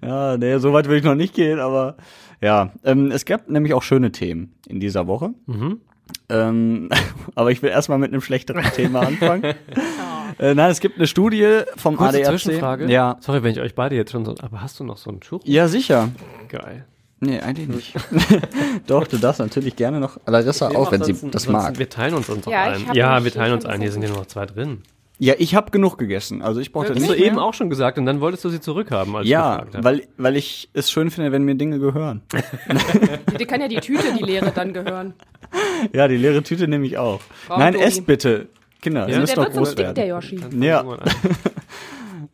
[0.00, 1.96] Ja, nee, so weit will ich noch nicht gehen, aber
[2.40, 2.70] ja.
[2.84, 5.30] Ähm, es gab nämlich auch schöne Themen in dieser Woche.
[5.46, 5.80] Mhm.
[6.28, 6.88] Ähm,
[7.34, 9.42] aber ich will erstmal mit einem schlechteren Thema anfangen.
[9.74, 10.42] oh.
[10.42, 12.30] äh, nein, es gibt eine Studie vom Kurze ADAC.
[12.30, 12.92] Zwischenfrage.
[12.92, 13.16] Ja.
[13.18, 14.36] Sorry, wenn ich euch beide jetzt schon so.
[14.40, 15.40] Aber hast du noch so einen Schuh?
[15.42, 16.10] Ja, sicher.
[16.48, 16.86] Geil.
[17.24, 17.94] Nee, eigentlich nicht.
[18.88, 21.78] Doch, du darfst natürlich gerne noch Larissa auch, wenn sie das mag.
[21.78, 22.94] Wir teilen uns uns ja, ein.
[22.94, 23.80] Ja, wir teilen uns ein.
[23.80, 24.82] Hier sind ja nur noch zwei drin.
[25.20, 26.42] Ja, ich habe genug gegessen.
[26.42, 27.08] Also ich brauchte nicht.
[27.08, 29.58] Hast du eben auch schon gesagt und dann wolltest du sie zurückhaben, als ja, ich
[29.58, 29.84] gefragt habe.
[29.84, 32.22] weil weil ich es schön finde, wenn mir Dinge gehören.
[33.38, 35.14] Dir kann ja die Tüte, die leere, dann gehören.
[35.92, 37.20] Ja, die leere Tüte nehme ich auch.
[37.46, 38.48] Warum Nein, esst bitte,
[38.80, 39.06] Kinder.
[39.06, 39.14] Ja?
[39.14, 39.94] Ihr müsst der doch groß so dick, werden.
[39.96, 40.40] der Yoshi.
[40.58, 40.84] Ja.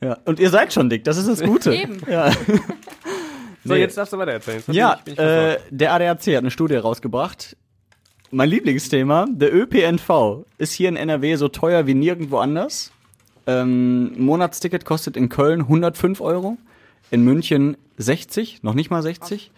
[0.00, 0.18] ja.
[0.24, 1.02] Und ihr seid schon dick.
[1.02, 1.74] Das ist das Gute.
[1.74, 2.00] Eben.
[2.08, 2.30] Ja.
[3.68, 3.80] So, nee.
[3.80, 4.62] jetzt darfst du weiter erzählen.
[4.68, 7.56] Ja, ich, äh, der ADAC hat eine Studie rausgebracht.
[8.30, 12.92] Mein Lieblingsthema, der ÖPNV ist hier in NRW so teuer wie nirgendwo anders.
[13.46, 16.58] Ähm, Monatsticket kostet in Köln 105 Euro,
[17.10, 19.50] in München 60, noch nicht mal 60.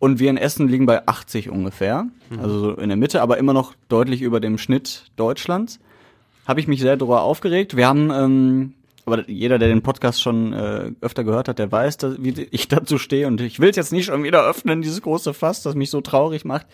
[0.00, 2.06] Und wir in Essen liegen bei 80 ungefähr,
[2.40, 5.80] also so in der Mitte, aber immer noch deutlich über dem Schnitt Deutschlands.
[6.46, 7.76] Habe ich mich sehr darüber aufgeregt.
[7.76, 8.74] Wir haben, ähm,
[9.08, 12.68] aber jeder, der den Podcast schon äh, öfter gehört hat, der weiß, dass, wie ich
[12.68, 13.26] dazu stehe.
[13.26, 16.00] Und ich will es jetzt nicht schon wieder öffnen, dieses große Fass, das mich so
[16.00, 16.66] traurig macht.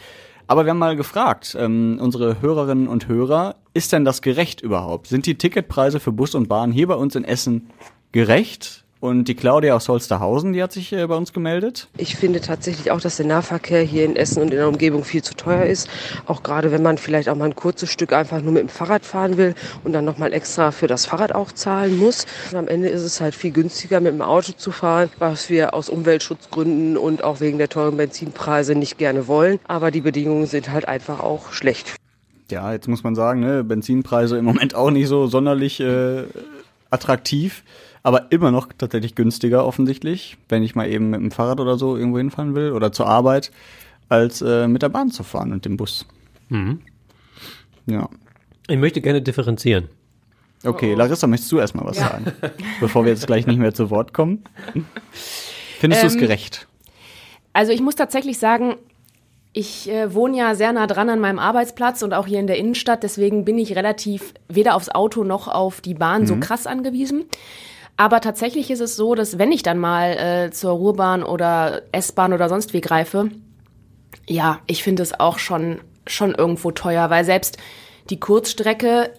[0.46, 5.06] Aber wir haben mal gefragt, ähm, unsere Hörerinnen und Hörer, ist denn das gerecht überhaupt?
[5.06, 7.70] Sind die Ticketpreise für Bus und Bahn hier bei uns in Essen
[8.12, 8.83] gerecht?
[9.04, 11.88] Und die Claudia aus Holsterhausen, die hat sich äh, bei uns gemeldet.
[11.98, 15.22] Ich finde tatsächlich auch, dass der Nahverkehr hier in Essen und in der Umgebung viel
[15.22, 15.90] zu teuer ist.
[16.24, 19.04] Auch gerade wenn man vielleicht auch mal ein kurzes Stück einfach nur mit dem Fahrrad
[19.04, 22.24] fahren will und dann nochmal extra für das Fahrrad auch zahlen muss.
[22.50, 25.74] Und am Ende ist es halt viel günstiger, mit dem Auto zu fahren, was wir
[25.74, 29.60] aus Umweltschutzgründen und auch wegen der teuren Benzinpreise nicht gerne wollen.
[29.68, 31.94] Aber die Bedingungen sind halt einfach auch schlecht.
[32.50, 36.22] Ja, jetzt muss man sagen, ne, Benzinpreise im Moment auch nicht so sonderlich äh,
[36.88, 37.64] attraktiv,
[38.04, 41.96] aber immer noch tatsächlich günstiger offensichtlich, wenn ich mal eben mit dem Fahrrad oder so
[41.96, 43.50] irgendwo hinfahren will oder zur Arbeit,
[44.08, 46.06] als äh, mit der Bahn zu fahren und dem Bus.
[46.50, 46.82] Mhm.
[47.86, 48.08] Ja.
[48.68, 49.88] Ich möchte gerne differenzieren.
[50.64, 52.32] Okay, Larissa, möchtest du erstmal was sagen,
[52.80, 54.44] bevor wir jetzt gleich nicht mehr zu Wort kommen?
[55.78, 56.66] Findest du es Ähm, gerecht?
[57.52, 58.76] Also ich muss tatsächlich sagen,
[59.52, 62.56] ich äh, wohne ja sehr nah dran an meinem Arbeitsplatz und auch hier in der
[62.58, 63.02] Innenstadt.
[63.02, 67.24] Deswegen bin ich relativ weder aufs Auto noch auf die Bahn so krass angewiesen.
[67.96, 72.32] Aber tatsächlich ist es so, dass wenn ich dann mal äh, zur Ruhrbahn oder S-Bahn
[72.32, 73.30] oder sonst wie greife,
[74.26, 77.58] ja, ich finde es auch schon, schon irgendwo teuer, weil selbst
[78.10, 79.10] die Kurzstrecke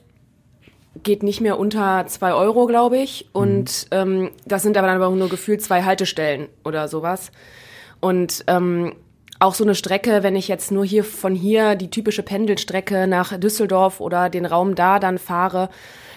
[1.03, 3.29] geht nicht mehr unter zwei Euro, glaube ich.
[3.33, 7.31] Und ähm, das sind aber dann aber nur gefühlt zwei Haltestellen oder sowas.
[8.01, 8.93] Und ähm,
[9.39, 13.37] auch so eine Strecke, wenn ich jetzt nur hier von hier die typische Pendelstrecke nach
[13.37, 15.69] Düsseldorf oder den Raum da dann fahre,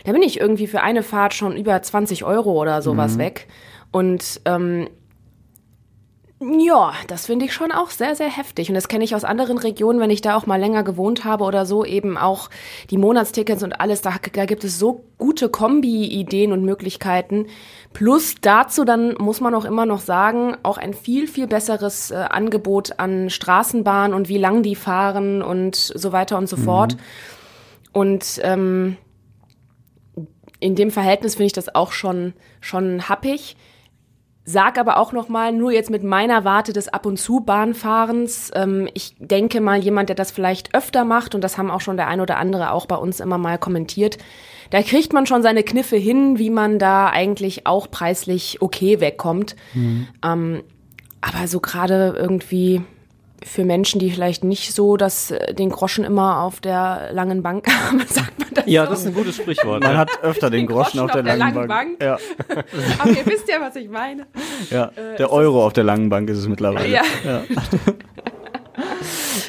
[0.05, 3.49] da bin ich irgendwie für eine Fahrt schon über 20 Euro oder sowas weg.
[3.91, 4.89] Und ähm,
[6.41, 8.69] ja, das finde ich schon auch sehr, sehr heftig.
[8.69, 11.43] Und das kenne ich aus anderen Regionen, wenn ich da auch mal länger gewohnt habe
[11.43, 12.49] oder so, eben auch
[12.91, 14.03] die Monatstickets und alles.
[14.03, 17.47] Da, da gibt es so gute Kombi-Ideen und Möglichkeiten.
[17.93, 22.15] Plus dazu dann muss man auch immer noch sagen, auch ein viel, viel besseres äh,
[22.15, 26.97] Angebot an Straßenbahnen und wie lang die fahren und so weiter und so fort.
[27.93, 28.97] Und ähm,
[30.61, 33.57] in dem Verhältnis finde ich das auch schon, schon happig.
[34.51, 38.51] Sag aber auch noch mal, nur jetzt mit meiner Warte des Ab- und zu Bahnfahrens.
[38.55, 41.99] Ähm, ich denke mal, jemand, der das vielleicht öfter macht, und das haben auch schon
[41.99, 44.17] der ein oder andere auch bei uns immer mal kommentiert,
[44.71, 49.55] da kriegt man schon seine Kniffe hin, wie man da eigentlich auch preislich okay wegkommt.
[50.25, 50.63] Ähm,
[51.21, 52.81] aber so gerade irgendwie
[53.45, 57.67] für Menschen, die vielleicht nicht so das, äh, den Groschen immer auf der langen Bank
[57.87, 58.91] haben, sagt man das Ja, so.
[58.91, 59.83] das ist ein gutes Sprichwort.
[59.83, 59.99] Man ja.
[59.99, 62.03] hat öfter den, Den Groschen, auf der, langen, Bank.
[62.03, 62.19] Ja,
[62.99, 64.27] Aber ihr wisst ja, was ich meine.
[64.71, 64.91] ja.
[65.19, 66.89] der Euro auf der langen Bank ist es mittlerweile.
[66.89, 67.03] Ja.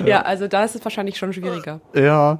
[0.06, 1.82] Ja, also da ist es wahrscheinlich schon schwieriger.
[1.94, 2.40] Ja.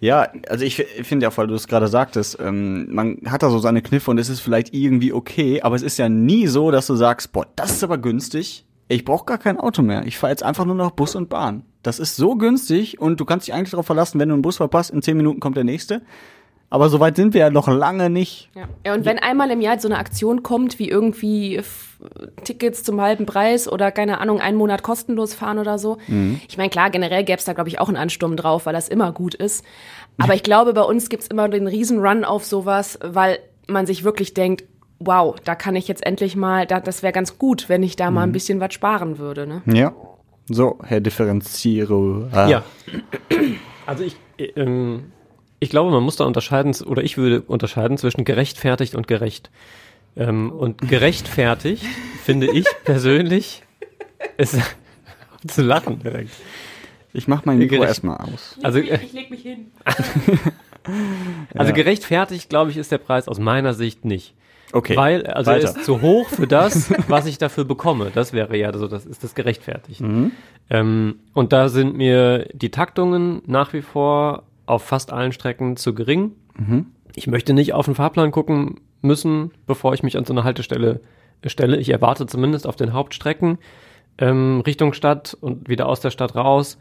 [0.00, 3.58] Ja, also ich finde ja, weil du es gerade sagtest, ähm, man hat da so
[3.58, 6.86] seine Kniffe und es ist vielleicht irgendwie okay, aber es ist ja nie so, dass
[6.86, 8.64] du sagst, boah, das ist aber günstig.
[8.88, 10.06] Ich brauche gar kein Auto mehr.
[10.06, 11.64] Ich fahre jetzt einfach nur noch Bus und Bahn.
[11.82, 14.56] Das ist so günstig und du kannst dich eigentlich darauf verlassen, wenn du einen Bus
[14.56, 16.02] verpasst, in zehn Minuten kommt der nächste.
[16.70, 18.50] Aber so weit sind wir ja noch lange nicht.
[18.54, 18.68] Ja.
[18.84, 21.62] ja, und wenn einmal im Jahr so eine Aktion kommt, wie irgendwie
[22.44, 25.96] Tickets zum halben Preis oder keine Ahnung, einen Monat kostenlos fahren oder so.
[26.46, 28.88] Ich meine, klar, generell gäbe es da, glaube ich, auch einen Ansturm drauf, weil das
[28.88, 29.64] immer gut ist.
[30.18, 34.04] Aber ich glaube, bei uns gibt's immer den riesen Run auf sowas, weil man sich
[34.04, 34.64] wirklich denkt,
[35.00, 38.10] wow, da kann ich jetzt endlich mal, da, das wäre ganz gut, wenn ich da
[38.10, 39.46] mal ein bisschen was sparen würde.
[39.46, 39.62] Ne?
[39.66, 39.92] Ja.
[40.48, 42.28] So, Herr Differenziero.
[42.32, 42.48] Ah.
[42.48, 42.64] Ja.
[43.86, 45.12] Also ich, äh, ähm,
[45.60, 49.50] ich glaube, man muss da unterscheiden, oder ich würde unterscheiden zwischen gerechtfertigt und gerecht.
[50.16, 51.84] Ähm, und gerechtfertigt
[52.24, 53.62] finde ich persönlich
[54.36, 54.58] ist
[55.46, 56.32] zu lachen direkt.
[57.12, 58.58] Ich mach mein Mikro erstmal aus.
[58.62, 59.66] Also, äh, Ich leg mich hin.
[61.54, 61.70] also Ja.
[61.72, 64.34] gerechtfertigt, glaube ich, ist der Preis aus meiner Sicht nicht.
[64.72, 64.96] Okay.
[64.96, 68.10] Weil, also er ist zu hoch für das, was ich dafür bekomme.
[68.14, 70.00] Das wäre ja so, das ist das gerechtfertigt.
[70.00, 70.32] Mhm.
[70.70, 75.94] Ähm, und da sind mir die Taktungen nach wie vor auf fast allen Strecken zu
[75.94, 76.32] gering.
[76.56, 76.86] Mhm.
[77.14, 81.00] Ich möchte nicht auf den Fahrplan gucken müssen, bevor ich mich an so eine Haltestelle
[81.46, 81.78] stelle.
[81.78, 83.58] Ich erwarte zumindest auf den Hauptstrecken
[84.18, 86.78] ähm, Richtung Stadt und wieder aus der Stadt raus,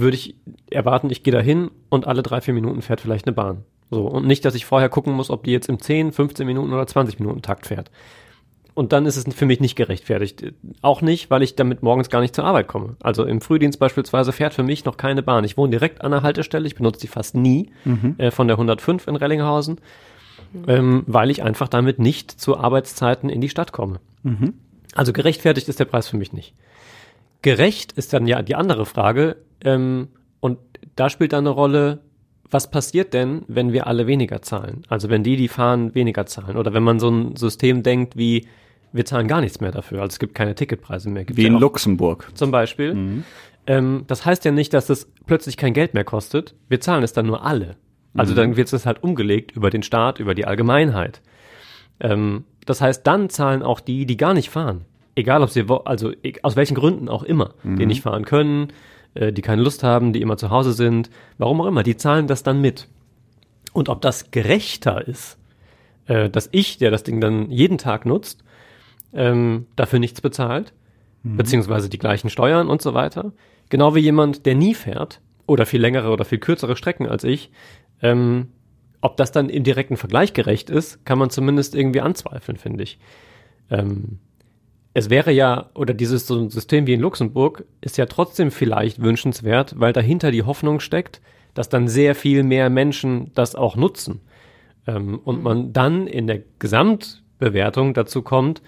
[0.00, 0.36] würde ich
[0.70, 3.64] erwarten, ich gehe da hin und alle drei, vier Minuten fährt vielleicht eine Bahn.
[3.90, 4.06] So.
[4.06, 6.86] Und nicht, dass ich vorher gucken muss, ob die jetzt im 10, 15 Minuten oder
[6.86, 7.90] 20 Minuten Takt fährt.
[8.74, 10.52] Und dann ist es für mich nicht gerechtfertigt.
[10.82, 12.96] Auch nicht, weil ich damit morgens gar nicht zur Arbeit komme.
[13.00, 15.44] Also im Frühdienst beispielsweise fährt für mich noch keine Bahn.
[15.44, 17.70] Ich wohne direkt an der Haltestelle, ich benutze die fast nie,
[18.18, 19.80] äh, von der 105 in Rellinghausen.
[20.66, 24.00] ähm, weil ich einfach damit nicht zu Arbeitszeiten in die Stadt komme.
[24.22, 24.54] Mhm.
[24.94, 26.54] Also gerechtfertigt ist der Preis für mich nicht.
[27.42, 30.08] Gerecht ist dann ja die andere Frage, ähm,
[30.40, 30.58] und
[30.96, 32.00] da spielt dann eine Rolle,
[32.50, 34.82] was passiert denn, wenn wir alle weniger zahlen?
[34.88, 36.56] Also wenn die, die fahren, weniger zahlen.
[36.56, 38.46] Oder wenn man so ein System denkt wie,
[38.92, 40.02] wir zahlen gar nichts mehr dafür.
[40.02, 41.24] Also es gibt keine Ticketpreise mehr.
[41.24, 42.28] Gibt Wie ja in Luxemburg.
[42.34, 42.94] Zum Beispiel.
[42.94, 43.24] Mhm.
[43.66, 46.54] Ähm, das heißt ja nicht, dass es plötzlich kein Geld mehr kostet.
[46.68, 47.76] Wir zahlen es dann nur alle.
[48.14, 48.36] Also Mhm.
[48.36, 51.22] dann wird es halt umgelegt über den Staat, über die Allgemeinheit.
[51.98, 54.82] Ähm, das heißt, dann zahlen auch die, die gar nicht fahren.
[55.16, 57.88] Egal, ob sie, also e- aus welchen Gründen auch immer, die Mhm.
[57.88, 58.68] nicht fahren können,
[59.14, 62.26] äh, die keine Lust haben, die immer zu Hause sind, warum auch immer, die zahlen
[62.26, 62.88] das dann mit.
[63.72, 65.38] Und ob das gerechter ist,
[66.06, 68.44] äh, dass ich, der das Ding dann jeden Tag nutzt,
[69.12, 70.72] ähm, dafür nichts bezahlt,
[71.22, 73.32] beziehungsweise die gleichen Steuern und so weiter.
[73.70, 77.50] Genau wie jemand, der nie fährt oder viel längere oder viel kürzere Strecken als ich,
[78.02, 78.48] ähm,
[79.00, 82.98] ob das dann im direkten Vergleich gerecht ist, kann man zumindest irgendwie anzweifeln, finde ich.
[83.70, 84.18] Ähm,
[84.94, 89.02] es wäre ja, oder dieses so ein System wie in Luxemburg ist ja trotzdem vielleicht
[89.02, 91.20] wünschenswert, weil dahinter die Hoffnung steckt,
[91.52, 94.20] dass dann sehr viel mehr Menschen das auch nutzen.
[94.86, 98.62] Ähm, und man dann in der Gesamtbewertung dazu kommt,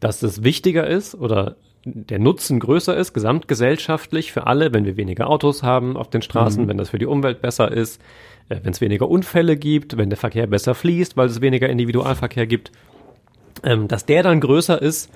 [0.00, 5.28] dass es wichtiger ist oder der Nutzen größer ist, gesamtgesellschaftlich für alle, wenn wir weniger
[5.28, 6.68] Autos haben auf den Straßen, Mhm.
[6.68, 8.00] wenn das für die Umwelt besser ist,
[8.48, 12.46] äh, wenn es weniger Unfälle gibt, wenn der Verkehr besser fließt, weil es weniger Individualverkehr
[12.46, 12.72] gibt,
[13.62, 15.10] ähm, dass der dann größer ist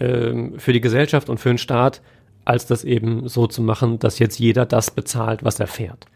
[0.00, 2.02] ähm, für die Gesellschaft und für den Staat,
[2.44, 6.06] als das eben so zu machen, dass jetzt jeder das bezahlt, was er fährt.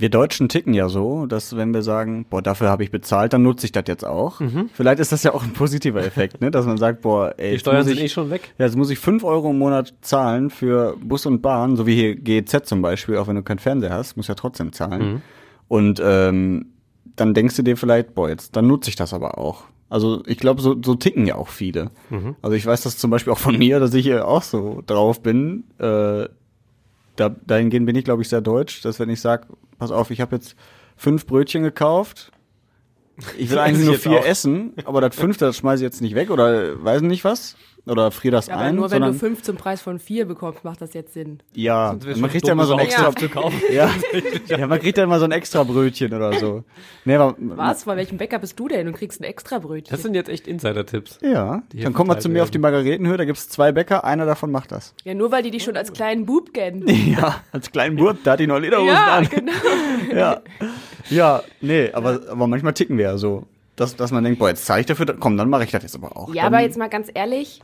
[0.00, 3.42] Wir Deutschen ticken ja so, dass wenn wir sagen, boah, dafür habe ich bezahlt, dann
[3.42, 4.38] nutze ich das jetzt auch.
[4.38, 4.70] Mhm.
[4.72, 6.52] Vielleicht ist das ja auch ein positiver Effekt, ne?
[6.52, 8.54] dass man sagt, boah, ey, Die Steuern muss sind eh schon weg.
[8.58, 11.96] Ja, jetzt muss ich fünf Euro im Monat zahlen für Bus und Bahn, so wie
[11.96, 15.14] hier GEZ zum Beispiel, auch wenn du keinen Fernseher hast, musst du ja trotzdem zahlen.
[15.14, 15.22] Mhm.
[15.66, 16.66] Und ähm,
[17.16, 19.64] dann denkst du dir vielleicht, boah, jetzt, dann nutze ich das aber auch.
[19.88, 21.90] Also ich glaube, so, so ticken ja auch viele.
[22.10, 22.36] Mhm.
[22.42, 25.22] Also ich weiß das zum Beispiel auch von mir, dass ich hier auch so drauf
[25.22, 25.64] bin.
[25.78, 26.28] Äh,
[27.16, 29.46] da, dahingehend bin ich, glaube ich, sehr deutsch, dass wenn ich sage,
[29.78, 30.56] pass auf, ich habe jetzt
[30.96, 32.32] fünf Brötchen gekauft,
[33.36, 34.26] ich will eigentlich nur vier auch.
[34.26, 37.56] essen, aber das fünfte, das schmeiße ich jetzt nicht weg oder weiß nicht was.
[37.88, 38.74] Oder friere das Ja, aber ein.
[38.76, 41.38] nur wenn du fünf zum Preis von vier bekommst, macht das jetzt Sinn.
[41.54, 43.60] ja, man kriegt ja immer so ein extra überhaupt zu kaufen.
[43.72, 43.90] Ja,
[44.48, 46.64] ja, man kriegt ja immer so ein extra Brötchen oder so.
[47.04, 47.84] Nee, aber, Was?
[47.84, 48.86] Bei welchem Bäcker bist du denn?
[48.86, 49.90] Du kriegst ein extra Brötchen.
[49.90, 51.18] Das sind jetzt echt Insider-Tipps.
[51.22, 52.72] Ja, dann man verteilt zu mir auf die werden.
[52.72, 54.94] Margaretenhöhe, da gibt's zwei Bäcker, einer davon macht das.
[55.04, 56.84] Ja, nur weil die dich schon als kleinen Bub kennen.
[57.08, 59.28] Ja, als kleinen Bub, da hat die noch Lederhosen Ja, an.
[59.28, 59.52] genau.
[60.14, 60.40] Ja,
[61.10, 63.44] ja, nee, aber, aber manchmal ticken wir ja so,
[63.76, 65.94] dass, dass man denkt, boah, jetzt zahle ich dafür, komm, dann mache ich das jetzt
[65.94, 66.34] aber auch.
[66.34, 67.62] Ja, dann, aber jetzt mal ganz ehrlich,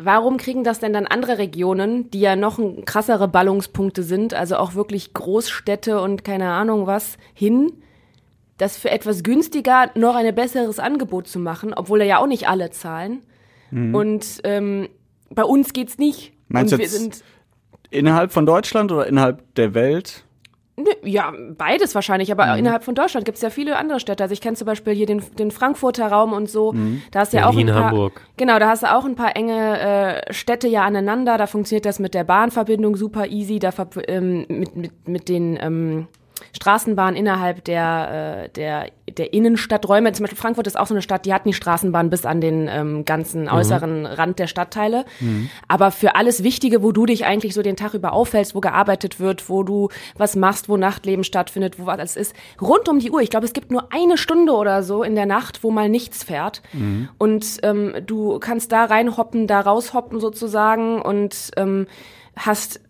[0.00, 4.74] warum kriegen das denn dann andere Regionen, die ja noch krassere Ballungspunkte sind, also auch
[4.74, 7.72] wirklich Großstädte und keine Ahnung was, hin,
[8.56, 12.48] das für etwas günstiger noch ein besseres Angebot zu machen, obwohl da ja auch nicht
[12.48, 13.22] alle zahlen.
[13.70, 14.88] Und ähm,
[15.30, 16.32] bei uns geht's nicht.
[16.32, 16.36] Mhm.
[16.48, 17.24] Meinst und du wir jetzt- sind
[17.90, 20.24] Innerhalb von Deutschland oder innerhalb der Welt?
[21.02, 22.58] Ja, beides wahrscheinlich, aber Mhm.
[22.58, 24.22] innerhalb von Deutschland gibt es ja viele andere Städte.
[24.22, 26.74] Also ich kenne zum Beispiel hier den, den Frankfurter Raum und so.
[27.10, 28.22] Da hast du ja auch ein paar, Hamburg.
[28.36, 29.80] Genau, da hast du auch ein paar enge
[30.28, 31.38] äh, Städte ja aneinander.
[31.38, 33.58] Da funktioniert das mit der Bahnverbindung super easy.
[33.58, 33.70] Da
[34.06, 36.08] ähm, mit, mit, mit den ähm,
[36.54, 40.12] Straßenbahnen innerhalb der, äh, der, der Innenstadträume.
[40.12, 42.68] Zum Beispiel Frankfurt ist auch so eine Stadt, die hat die Straßenbahn bis an den
[42.68, 45.04] ähm, ganzen äußeren Rand der Stadtteile.
[45.68, 49.20] Aber für alles Wichtige, wo du dich eigentlich so den Tag über auffällst, wo gearbeitet
[49.20, 53.10] wird, wo du was machst, wo Nachtleben stattfindet, wo was alles ist, rund um die
[53.10, 53.20] Uhr.
[53.20, 56.22] Ich glaube, es gibt nur eine Stunde oder so in der Nacht, wo mal nichts
[56.24, 56.62] fährt.
[57.18, 61.86] Und ähm, du kannst da reinhoppen, da raushoppen sozusagen und ähm,
[62.36, 62.80] hast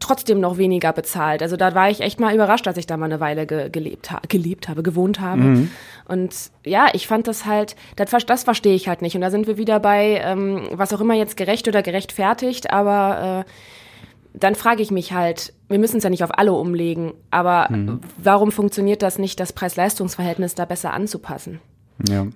[0.00, 1.42] trotzdem noch weniger bezahlt.
[1.42, 4.10] Also da war ich echt mal überrascht, als ich da mal eine Weile ge gelebt,
[4.10, 5.68] ha gelebt habe, gewohnt habe.
[6.06, 6.34] Und
[6.64, 9.14] ja, ich fand das halt, das, das verstehe ich halt nicht.
[9.14, 13.44] Und da sind wir wieder bei, ähm, was auch immer jetzt gerecht oder gerechtfertigt, aber
[13.44, 13.50] äh,
[14.34, 17.68] dann frage ich mich halt, wir müssen es ja nicht auf alle umlegen, aber
[18.22, 21.60] warum funktioniert das nicht, das Preis-Leistungs-Verhältnis da besser anzupassen?
[22.08, 22.26] Ja.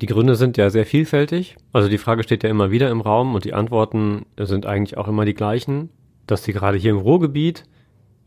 [0.00, 1.56] Die Gründe sind ja sehr vielfältig.
[1.72, 5.08] Also die Frage steht ja immer wieder im Raum und die Antworten sind eigentlich auch
[5.08, 5.88] immer die gleichen,
[6.26, 7.64] dass die gerade hier im Ruhrgebiet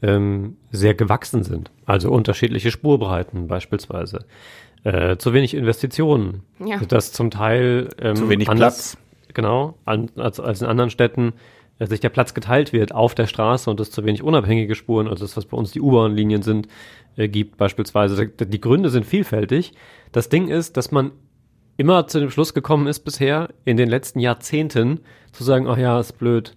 [0.01, 1.71] ähm, sehr gewachsen sind.
[1.85, 4.25] Also unterschiedliche Spurbreiten beispielsweise.
[4.83, 6.43] Äh, zu wenig Investitionen.
[6.65, 6.77] Ja.
[6.79, 8.97] Dass zum Teil ähm, Zu wenig anders,
[9.33, 11.33] Genau, an, als, als in anderen Städten
[11.77, 15.07] äh, sich der Platz geteilt wird auf der Straße und es zu wenig unabhängige Spuren,
[15.07, 16.67] also das, was bei uns die U-Bahn-Linien sind,
[17.15, 18.27] äh, gibt beispielsweise.
[18.27, 19.73] Die Gründe sind vielfältig.
[20.11, 21.11] Das Ding ist, dass man
[21.77, 25.99] immer zu dem Schluss gekommen ist bisher, in den letzten Jahrzehnten, zu sagen, ach ja,
[25.99, 26.55] ist blöd.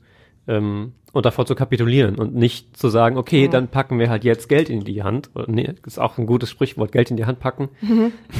[0.49, 4.49] Ähm, und davor zu kapitulieren und nicht zu sagen, okay, dann packen wir halt jetzt
[4.49, 5.31] Geld in die Hand.
[5.47, 7.69] Nee, ist auch ein gutes Sprichwort, Geld in die Hand packen.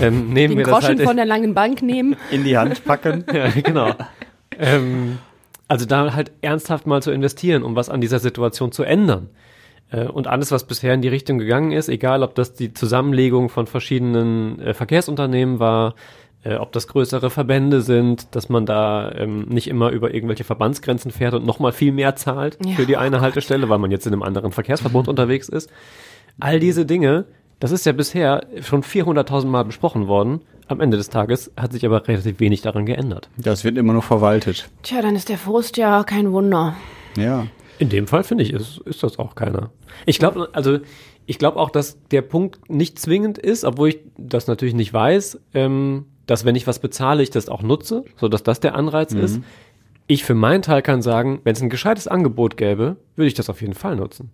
[0.01, 2.17] Ähm, nehmen Den wir das Groschen halt von der langen Bank nehmen.
[2.31, 3.25] In die Hand packen.
[3.33, 3.93] ja, genau.
[4.59, 5.19] ähm,
[5.69, 9.29] also da halt ernsthaft mal zu investieren, um was an dieser Situation zu ändern.
[9.91, 13.51] Äh, Und alles, was bisher in die Richtung gegangen ist, egal ob das die Zusammenlegung
[13.51, 15.95] von verschiedenen äh, Verkehrsunternehmen war,
[16.45, 21.11] äh, ob das größere Verbände sind, dass man da ähm, nicht immer über irgendwelche Verbandsgrenzen
[21.11, 22.73] fährt und nochmal viel mehr zahlt Ja.
[22.75, 25.71] für die eine Haltestelle, weil man jetzt in einem anderen Verkehrsverbund unterwegs ist.
[26.41, 27.27] All diese Dinge,
[27.61, 30.41] das ist ja bisher schon 400.000 Mal besprochen worden.
[30.69, 33.29] Am Ende des Tages hat sich aber relativ wenig daran geändert.
[33.37, 34.69] Das wird immer noch verwaltet.
[34.83, 36.75] Tja, dann ist der Frust ja kein Wunder.
[37.17, 37.47] Ja.
[37.79, 39.71] In dem Fall finde ich, ist, ist das auch keiner.
[40.07, 40.79] Ich glaube, also
[41.27, 45.41] ich glaube auch, dass der Punkt nicht zwingend ist, obwohl ich das natürlich nicht weiß,
[45.55, 49.13] ähm, dass wenn ich was bezahle, ich das auch nutze, so dass das der Anreiz
[49.13, 49.41] ist.
[50.07, 53.49] Ich für meinen Teil kann sagen, wenn es ein gescheites Angebot gäbe, würde ich das
[53.49, 54.31] auf jeden Fall nutzen.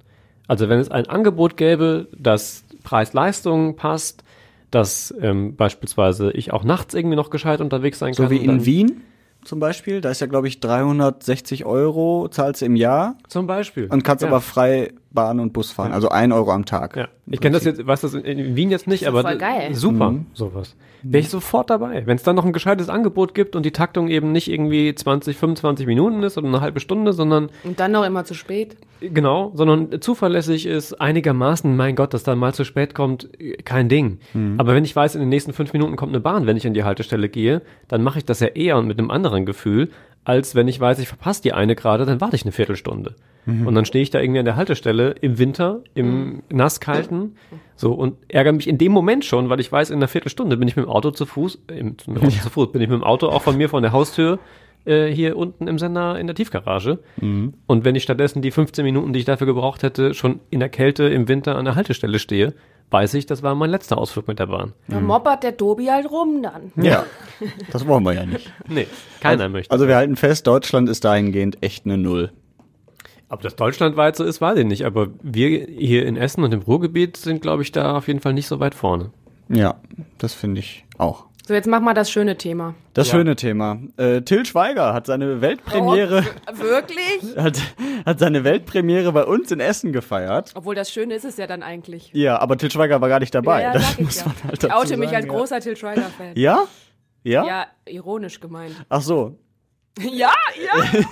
[0.46, 4.24] Also wenn es ein Angebot gäbe, das Preis-Leistung passt,
[4.70, 8.26] dass ähm, beispielsweise ich auch nachts irgendwie noch gescheit unterwegs sein kann.
[8.26, 9.02] So wie in Wien
[9.44, 10.00] zum Beispiel.
[10.00, 13.86] Da ist ja, glaube ich, 360 Euro zahlst du im Jahr Zum Beispiel.
[13.90, 14.28] und kannst Ja.
[14.28, 15.92] aber frei Bahn und Bus fahren.
[15.92, 16.96] Also ein Euro am Tag.
[16.96, 19.22] Ja, ich kenne das jetzt, weiß das in, in Wien jetzt nicht, Das ist aber
[19.28, 19.74] voll geil.
[19.74, 20.76] super, sowas.
[21.02, 22.06] Wäre ich sofort dabei.
[22.06, 25.36] Wenn es dann noch ein gescheites Angebot gibt und die Taktung eben nicht irgendwie 20,
[25.36, 28.76] 25 Minuten ist oder eine halbe Stunde, sondern Und dann noch immer zu spät.
[29.00, 33.28] genau, sondern zuverlässig ist einigermaßen, mein Gott, dass dann mal zu spät kommt,
[33.64, 34.18] kein Ding.
[34.58, 36.74] Aber wenn ich weiß, in den nächsten fünf Minuten kommt eine Bahn, wenn ich an
[36.74, 39.90] die Haltestelle gehe, dann mache ich das ja eher und mit einem anderen Gefühl,
[40.28, 43.14] als wenn ich weiß, ich verpasse die eine gerade, dann warte ich eine Viertelstunde.
[43.66, 47.36] Und dann stehe ich da irgendwie an der Haltestelle im Winter, im nasskalten,
[47.76, 50.68] so und ärgere mich in dem Moment schon, weil ich weiß, in einer Viertelstunde bin
[50.68, 52.98] ich mit dem Auto zu Fuß, äh, mit dem Auto zu Fuß, bin ich mit
[52.98, 54.38] dem Auto auch von mir von der Haustür
[54.84, 56.98] äh, hier unten im Sender in der Tiefgarage.
[57.66, 60.68] Und wenn ich stattdessen die 15 Minuten, die ich dafür gebraucht hätte, schon in der
[60.68, 62.52] Kälte im Winter an der Haltestelle stehe,
[62.90, 64.72] weiß ich, das war mein letzter Ausflug mit der Bahn.
[64.88, 66.72] Da moppert der Tobi halt rum dann.
[66.82, 67.04] Ja.
[67.70, 68.52] Das wollen wir ja nicht.
[68.66, 68.88] Nee,
[69.20, 69.70] keiner möchte.
[69.70, 72.32] Also wir halten fest, Deutschland ist dahingehend echt eine Null.
[73.28, 74.84] Ob das deutschlandweit so ist, weiß ich nicht.
[74.84, 78.32] Aber wir hier in Essen und im Ruhrgebiet sind, glaube ich, da auf jeden Fall
[78.32, 79.12] nicht so weit vorne.
[79.48, 79.76] Ja,
[80.18, 81.26] das finde ich auch.
[81.48, 82.74] So, jetzt mach mal das schöne Thema.
[82.92, 83.78] Das schöne Thema.
[83.96, 87.36] Äh, Till Schweiger hat seine Weltpremiere, Oh, wirklich?
[87.38, 87.58] hat,
[88.04, 90.52] hat seine Weltpremiere bei uns in Essen gefeiert.
[90.54, 92.10] Obwohl das Schöne ist es ja dann eigentlich.
[92.12, 93.62] Ja, aber Till Schweiger war gar nicht dabei.
[93.62, 94.26] ja, ja, das ich muss ja.
[94.26, 95.32] man halt ich dazu oute mich sagen, als ja.
[95.32, 96.32] großer Till Schweiger-Fan.
[96.34, 96.64] Ja?
[97.22, 97.46] Ja?
[97.46, 98.74] Ja, ironisch gemeint.
[98.90, 99.38] Ach so.
[100.00, 100.32] Ja,
[100.62, 101.02] ja.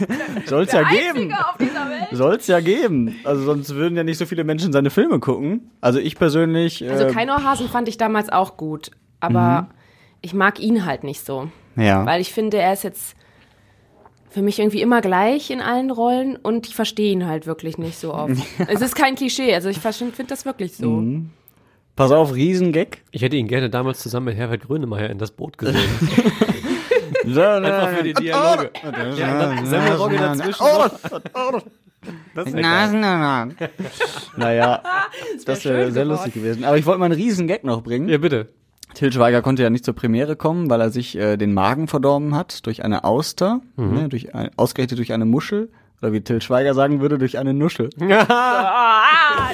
[0.44, 1.33] Soll's Der ja geben.
[1.33, 2.14] Einzige.
[2.14, 3.18] Soll's ja geben.
[3.25, 5.70] Also sonst würden ja nicht so viele Menschen seine Filme gucken.
[5.81, 6.87] Also ich persönlich.
[6.87, 9.68] Also äh, Keinohrhasen fand ich damals auch gut, aber
[10.26, 11.48] ich mag ihn halt nicht so.
[11.76, 12.04] Ja.
[12.04, 13.14] Weil ich finde, er ist jetzt
[14.28, 17.96] für mich irgendwie immer gleich in allen Rollen und ich verstehe ihn halt wirklich nicht
[17.96, 18.34] so oft.
[18.68, 21.04] Es ist kein Klischee, also ich finde das wirklich so.
[21.94, 22.98] Pass auf, Riesengag.
[23.12, 25.78] Ich hätte ihn gerne damals zusammen mit Herbert Grönemeyer in das Boot gesehen.
[27.24, 28.70] Einfach für die Dialoge.
[29.16, 30.64] Ja, dann Semmelrogge dazwischen.
[32.34, 33.70] Das geil.
[34.36, 34.82] Naja,
[35.44, 36.08] das wäre sehr geworden.
[36.08, 36.64] lustig gewesen.
[36.64, 38.08] Aber ich wollte mal einen Riesengag noch bringen.
[38.08, 38.48] Ja, bitte.
[38.94, 42.35] Til Schweiger konnte ja nicht zur Premiere kommen, weil er sich äh, den Magen verdorben
[42.35, 45.68] hat durch eine Auster, ne, durch ein, ausgerechnet durch eine Muschel.
[46.01, 47.90] Oder wie Til Schweiger sagen würde, durch eine Nuschel.
[48.01, 49.51] Ah,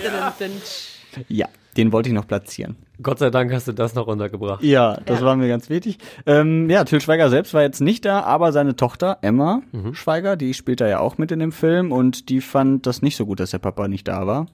[1.28, 2.76] Ja, den wollte ich noch platzieren.
[3.02, 4.62] Gott sei Dank hast du das noch untergebracht.
[4.62, 5.98] Ja, das war mir ganz wichtig.
[6.26, 10.54] Ähm, ja, Til Schweiger selbst war jetzt nicht da, aber seine Tochter Emma Schweiger, die
[10.54, 13.40] spielt da ja auch mit in dem Film und die fand das nicht so gut,
[13.40, 14.46] dass der Papa nicht da war.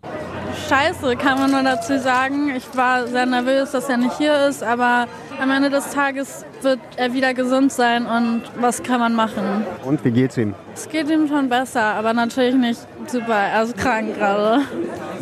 [0.69, 2.51] Scheiße, kann man nur dazu sagen.
[2.57, 5.07] Ich war sehr nervös, dass er nicht hier ist, aber
[5.41, 9.45] am Ende des Tages wird er wieder gesund sein und was kann man machen?
[9.85, 10.55] Und wie geht's ihm?
[10.75, 13.35] Es geht ihm schon besser, aber natürlich nicht super.
[13.35, 14.63] Er ist krank gerade.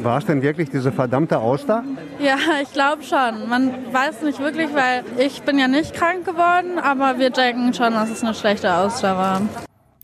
[0.02, 1.84] War es denn wirklich diese verdammte Auster?
[2.18, 3.48] Ja, ich glaube schon.
[3.48, 7.92] Man weiß nicht wirklich, weil ich bin ja nicht krank geworden, aber wir denken schon,
[7.92, 9.42] dass es eine schlechte Auster war.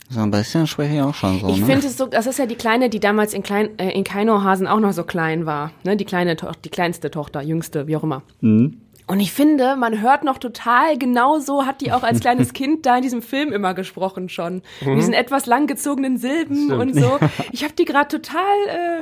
[0.09, 1.65] So ein bisschen spreche ich auch schon so, Ich ne?
[1.65, 4.67] finde es so, das ist ja die Kleine, die damals in, Klein, äh, in Keinohrhasen
[4.67, 5.71] auch noch so klein war.
[5.83, 5.97] Ne?
[5.97, 8.21] Die kleine, die kleinste Tochter, jüngste, wie auch immer.
[8.41, 8.79] Mhm.
[9.05, 12.85] Und ich finde, man hört noch total, genau so hat die auch als kleines Kind
[12.85, 14.61] da in diesem Film immer gesprochen schon.
[14.85, 17.19] Mit diesen etwas langgezogenen Silben und so.
[17.51, 19.01] Ich habe die gerade total äh,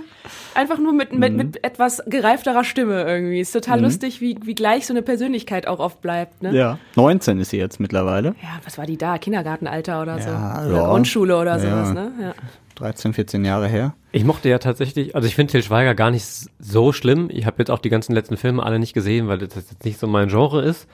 [0.59, 3.39] einfach nur mit, mit, mit etwas gereifterer Stimme irgendwie.
[3.39, 6.41] Ist total lustig, wie, wie gleich so eine Persönlichkeit auch oft bleibt.
[6.41, 6.51] Ne?
[6.55, 6.79] Ja.
[6.95, 8.29] 19 ist sie jetzt mittlerweile.
[8.41, 9.19] Ja, was war die da?
[9.19, 10.29] Kindergartenalter oder so?
[10.29, 10.87] Ja, oder ja.
[10.87, 11.59] Grundschule oder Ja.
[11.59, 12.11] sowas, ne?
[12.19, 12.33] Ja.
[12.75, 13.93] 13, 14 Jahre her.
[14.11, 16.25] Ich mochte ja tatsächlich, also ich finde Til Schweiger gar nicht
[16.59, 17.29] so schlimm.
[17.31, 19.99] Ich habe jetzt auch die ganzen letzten Filme alle nicht gesehen, weil das jetzt nicht
[19.99, 20.87] so mein Genre ist.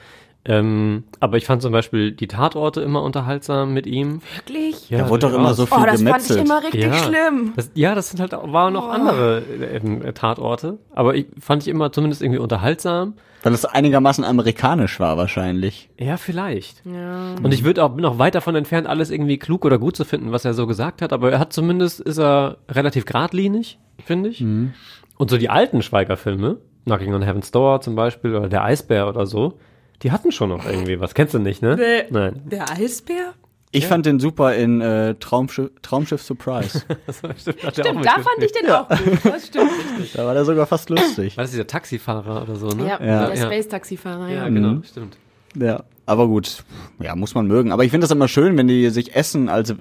[0.47, 4.21] Ähm, aber ich fand zum Beispiel die Tatorte immer unterhaltsam mit ihm.
[4.35, 4.87] Wirklich?
[4.89, 6.45] Da wurde doch immer so viel Oh, das fand ich gemetzelt.
[6.45, 7.53] immer richtig ja, schlimm.
[7.55, 8.91] Das, ja, das sind halt auch, waren noch Oh.
[8.91, 9.43] andere
[9.73, 10.77] ähm, Tatorte.
[10.95, 13.15] Aber ich fand ich immer zumindest irgendwie unterhaltsam.
[13.43, 15.89] Weil es einigermaßen amerikanisch war wahrscheinlich.
[15.99, 16.81] Ja, vielleicht.
[16.85, 17.35] Ja.
[17.41, 20.05] Und ich würde auch bin auch weit davon entfernt, alles irgendwie klug oder gut zu
[20.05, 21.13] finden, was er so gesagt hat.
[21.13, 24.41] Aber er hat zumindest ist er relativ geradlinig, finde ich.
[24.41, 24.73] Mhm.
[25.17, 29.25] Und so die alten Schweiger-Filme, Knocking on Heaven's Door zum Beispiel oder Der Eisbär oder
[29.25, 29.59] so,
[30.03, 31.13] die hatten schon noch irgendwie was.
[31.13, 31.75] Kennst du nicht, ne?
[31.75, 32.03] Nee.
[32.09, 32.41] Nein.
[32.45, 33.33] Der Eisbär?
[33.71, 36.79] Ich fand den super in äh, Traumschiff, Traumschiff Surprise.
[37.37, 39.19] Stimmt, Stimmt, da fand ich den auch gut.
[39.25, 39.69] Das stimmt.
[40.13, 41.35] da war der sogar fast lustig.
[41.35, 42.83] War das dieser Taxifahrer oder so, ne?
[42.87, 43.27] Ja, Ja.
[43.27, 43.45] der Ja.
[43.45, 44.35] Space-Taxifahrer, ja.
[44.43, 44.83] Ja, genau, Mhm.
[44.83, 45.17] stimmt.
[45.55, 46.63] Ja, aber gut.
[46.99, 47.71] Ja, muss man mögen.
[47.73, 49.75] Aber ich finde das immer schön, wenn die sich Essen als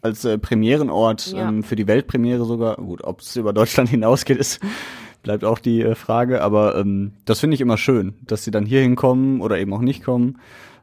[0.00, 1.48] als äh, Premierenort Ja.
[1.48, 2.76] ähm, für die Weltpremiere sogar.
[2.76, 4.60] Gut, ob es über Deutschland hinausgeht, ist
[5.28, 6.40] bleibt auch die äh, Frage.
[6.40, 9.82] Aber ähm, das finde ich immer schön, dass sie dann hier hinkommen oder eben auch
[9.82, 10.38] nicht kommen.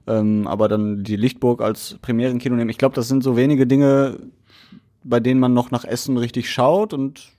[0.06, 2.70] Ähm, aber dann die Lichtburg als Premierenkino nehmen.
[2.70, 4.20] Ich glaube, das sind so wenige Dinge,
[5.04, 7.32] bei denen man noch nach Essen richtig schaut und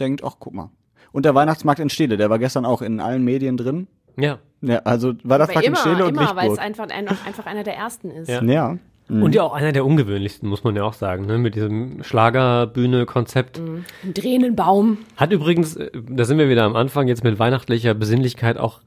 [0.00, 0.70] denkt, ach guck mal.
[1.12, 3.86] Und der Weihnachtsmarkt in Stele, der war gestern auch in allen Medien drin.
[4.16, 4.38] Ja.
[4.62, 6.60] Ja, also Weihnachtsmarkt in immer, Stele und immer, weil es Lichtburg.
[6.60, 8.30] einfach, ein, einfach einer der ersten ist.
[8.30, 8.42] Ja.
[8.42, 8.78] Ja.
[9.08, 9.22] Mhm.
[9.22, 11.38] Und ja auch einer der ungewöhnlichsten, muss man ja auch sagen, ne?
[11.38, 13.58] Mit diesem Schlagerbühne-Konzept.
[13.58, 14.98] Ein drehenden Baum.
[15.16, 18.80] Hat übrigens, äh, da sind wir wieder am Anfang, jetzt mit weihnachtlicher Besinnlichkeit auch,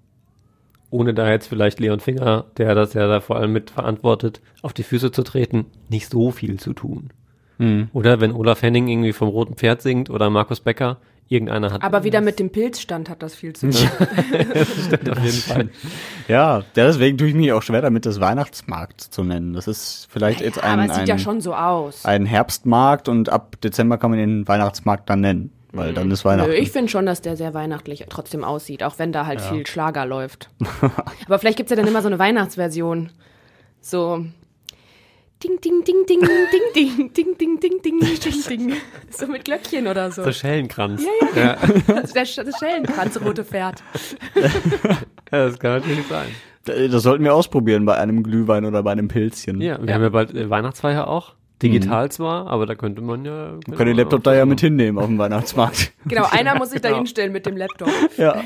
[0.90, 4.74] ohne da jetzt vielleicht Leon Finger, der das ja da vor allem mit verantwortet, auf
[4.74, 7.10] die Füße zu treten, nicht so viel zu tun.
[7.58, 7.90] Mhm.
[7.94, 10.98] Oder wenn Olaf Henning irgendwie vom roten Pferd singt oder Markus Becker,
[11.28, 11.82] irgendeiner hat.
[11.84, 13.74] Aber wieder mit dem Pilzstand hat das viel zu tun.
[13.74, 15.70] stimmt auf jeden Fall.
[16.28, 19.54] Ja, deswegen tue ich mich auch schwer damit, das Weihnachtsmarkt zu nennen.
[19.54, 22.06] Das ist vielleicht jetzt ein, Aber es sieht ein, ja schon so aus.
[22.06, 26.52] ein Herbstmarkt und ab Dezember kann man den Weihnachtsmarkt dann nennen, weil dann ist Weihnachten.
[26.52, 30.06] Ich finde schon, dass der sehr weihnachtlich trotzdem aussieht, auch wenn da halt viel Schlager
[30.06, 30.50] läuft.
[31.26, 33.10] Aber vielleicht gibt's ja dann immer so eine Weihnachtsversion.
[33.82, 34.26] So.
[35.46, 38.74] Ding, ding, ding, ding, ding, ding, ding, ding, ding, ding, ding, ding.
[39.12, 40.24] So mit Glöckchen oder so.
[40.24, 41.04] So Schellenkranz.
[41.36, 41.58] Ja, ja.
[42.02, 43.84] Das, der, das Schellenkranzrote Pferd.
[45.32, 46.28] Ja, das kann natürlich sein.
[46.92, 49.62] das sollten wir ausprobieren bei einem Glühwein oder bei einem Pilzchen.
[49.62, 51.34] Ja, wir haben ja bald äh, Weihnachtsfeier auch.
[51.64, 53.54] Digital zwar, aber da könnte man ja.
[53.54, 53.76] Wir Mhm.
[53.78, 55.92] können den Laptop da ja mit hinnehmen auf dem Weihnachtsmarkt.
[56.06, 57.00] Genau, einer muss sich da Genau.
[57.00, 57.90] hinstellen mit dem Laptop.
[58.18, 58.44] Ja.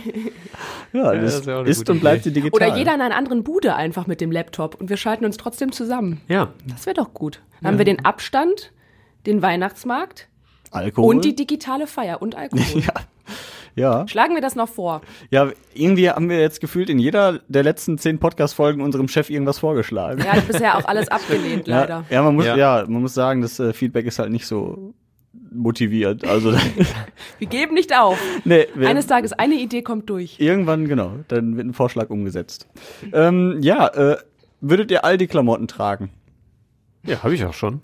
[0.93, 2.55] Ja, das das ist ja ist und bleibt sie digital.
[2.70, 5.72] Oder jeder in einer anderen Bude einfach mit dem Laptop und wir schalten uns trotzdem
[5.72, 6.22] zusammen.
[6.28, 7.41] Ja, Das wäre doch gut.
[7.62, 8.72] Dann haben wir den Abstand,
[9.26, 10.28] den Weihnachtsmarkt
[10.72, 11.16] Alkohol.
[11.16, 12.82] und die digitale Feier und Alkohol.
[12.82, 12.93] ja.
[14.07, 15.01] Schlagen wir das noch vor.
[15.32, 19.59] Ja, irgendwie haben wir jetzt gefühlt in jeder der letzten zehn Podcast-Folgen unserem Chef irgendwas
[19.59, 20.21] vorgeschlagen.
[20.21, 22.05] Er hat bisher auch alles abgelehnt, leider.
[22.09, 22.55] Ja, ja, man muss, Ja.
[22.57, 22.86] ja.
[22.88, 24.93] man muss sagen, das äh, Feedback ist halt nicht so
[25.51, 26.25] motiviert.
[26.27, 26.53] Also,
[27.39, 28.19] Wir geben nicht auf.
[28.45, 30.39] nee, wir, Eines Tages eine Idee kommt durch.
[30.39, 32.67] irgendwann, genau, dann wird ein Vorschlag umgesetzt.
[33.13, 34.17] Ähm, ja, äh,
[34.61, 36.09] würdet ihr all die Klamotten tragen?
[37.03, 37.82] ja, habe ich auch schon.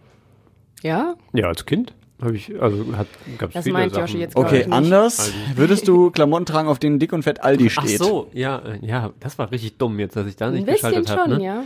[0.83, 1.15] Ja?
[1.33, 3.07] Ja, als Kind habe ich, also hat,
[3.37, 4.01] gab's Das viele meint Sachen.
[4.07, 5.31] Joshi jetzt, Okay, anders.
[5.55, 7.97] Würdest du Klamotten tragen, auf denen dick und fett Aldi Ach steht?
[7.99, 10.89] so, ja, äh, ja, das war richtig dumm jetzt, dass ich da Ein nicht bisschen
[10.89, 11.29] geschaltet habe.
[11.31, 11.43] schon, Ne?
[11.45, 11.63] ja.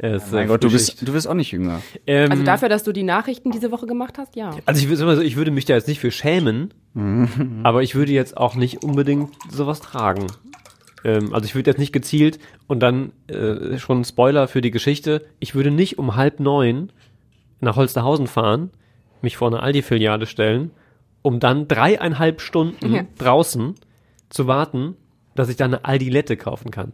[0.00, 1.82] Ja, ist, Mein Gott, du bist, du bist auch nicht jünger.
[2.06, 4.50] Ähm, Also dafür, dass du die Nachrichten diese Woche gemacht hast, ja.
[4.64, 7.60] Also ich so, ich würde mich da jetzt nicht für schämen, Mhm.
[7.64, 10.26] aber ich würde jetzt auch nicht unbedingt sowas tragen.
[11.04, 12.38] Ähm, also ich würde jetzt nicht gezielt
[12.68, 15.26] und dann äh, schon ein Spoiler für die Geschichte.
[15.40, 16.90] Ich würde nicht um halb neun
[17.60, 18.70] nach Holsterhausen fahren,
[19.22, 20.70] mich vor eine Aldi-Filiale stellen,
[21.22, 23.04] um dann dreieinhalb Stunden Ja.
[23.18, 23.74] draußen
[24.30, 24.96] zu warten,
[25.34, 26.92] dass ich dann eine Aldilette kaufen kann.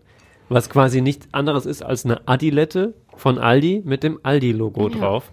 [0.48, 4.96] Was quasi nichts anderes ist als eine Adilette von Aldi mit dem Aldi-Logo Ja.
[4.98, 5.32] drauf.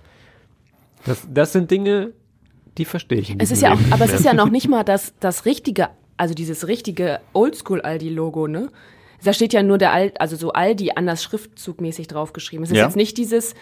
[1.06, 2.12] Das, das sind Dinge,
[2.78, 3.32] die verstehe ich.
[3.32, 5.46] in Es ist ja auch, aber es nicht ist ja noch nicht mal das, das
[5.46, 8.70] richtige, also dieses richtige Oldschool-Aldi-Logo, ne?
[9.24, 12.64] Da steht ja nur der Al also so Aldi anders schriftzugmäßig draufgeschrieben.
[12.64, 12.86] Es ist Ja.
[12.86, 13.54] jetzt nicht dieses,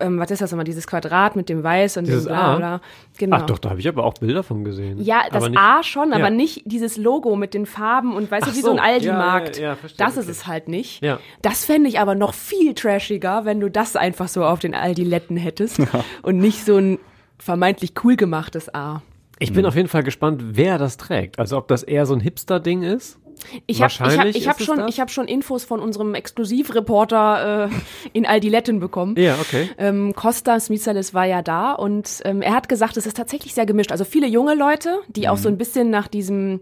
[0.00, 2.56] ähm, was ist das immer, dieses Quadrat mit dem Weiß und Dieses dem bla A?
[2.56, 2.80] bla.
[3.18, 3.36] Genau.
[3.36, 5.00] Ach doch, da habe ich aber auch Bilder von gesehen.
[5.02, 6.30] Ja, das nicht, A schon, aber Ja.
[6.30, 9.58] nicht dieses Logo mit den Farben und weißt Ach du, wie so, so ein Aldi-Markt.
[9.58, 10.30] ja, ja, das ist okay.
[10.32, 11.02] es halt nicht.
[11.42, 15.36] Das fände ich aber noch viel trashiger, wenn du das einfach so auf den Aldi-Letten
[15.36, 15.80] hättest
[16.22, 16.98] und nicht so ein
[17.38, 19.02] vermeintlich cool gemachtes A.
[19.38, 21.38] Ich bin auf jeden Fall gespannt, wer das trägt.
[21.38, 23.18] Also ob das eher so ein Hipster-Ding ist.
[23.66, 24.90] Ich habe hab, ich hab schon, das.
[24.90, 29.14] ich hab schon Infos von unserem Exklusivreporter äh, in Aldiletten bekommen.
[29.16, 29.70] Ja, okay.
[29.78, 33.66] Ähm, Kostas Mitsalis war ja da und ähm, er hat gesagt, es ist tatsächlich sehr
[33.66, 33.92] gemischt.
[33.92, 36.60] Also viele junge Leute, die auch so ein bisschen nach diesem,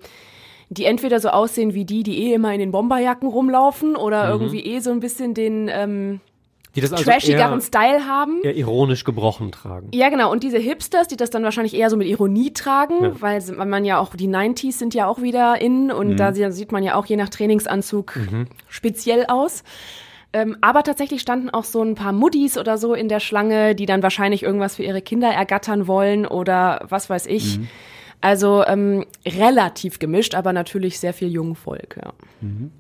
[0.68, 4.64] die entweder so aussehen wie die, die eh immer in den Bomberjacken rumlaufen oder irgendwie
[4.64, 6.20] eh so ein bisschen den ähm,
[6.76, 8.40] Die das also trashigeren eher, Style haben.
[8.42, 9.88] eher ironisch gebrochen tragen.
[9.94, 10.32] Ja, genau.
[10.32, 13.20] Und diese Hipsters, die das dann wahrscheinlich eher so mit Ironie tragen, Ja.
[13.20, 16.72] weil, man ja auch, die 90s sind ja auch wieder in und da sie- sieht
[16.72, 18.18] man ja auch je nach Trainingsanzug
[18.68, 19.62] speziell aus.
[20.32, 23.86] Ähm, aber tatsächlich standen auch so ein paar Muddis oder so in der Schlange, die
[23.86, 27.58] dann wahrscheinlich irgendwas für ihre Kinder ergattern wollen oder was weiß ich.
[27.58, 27.68] Mhm.
[28.20, 32.12] Also ähm, relativ gemischt, aber natürlich sehr viel Jungvolk, ja.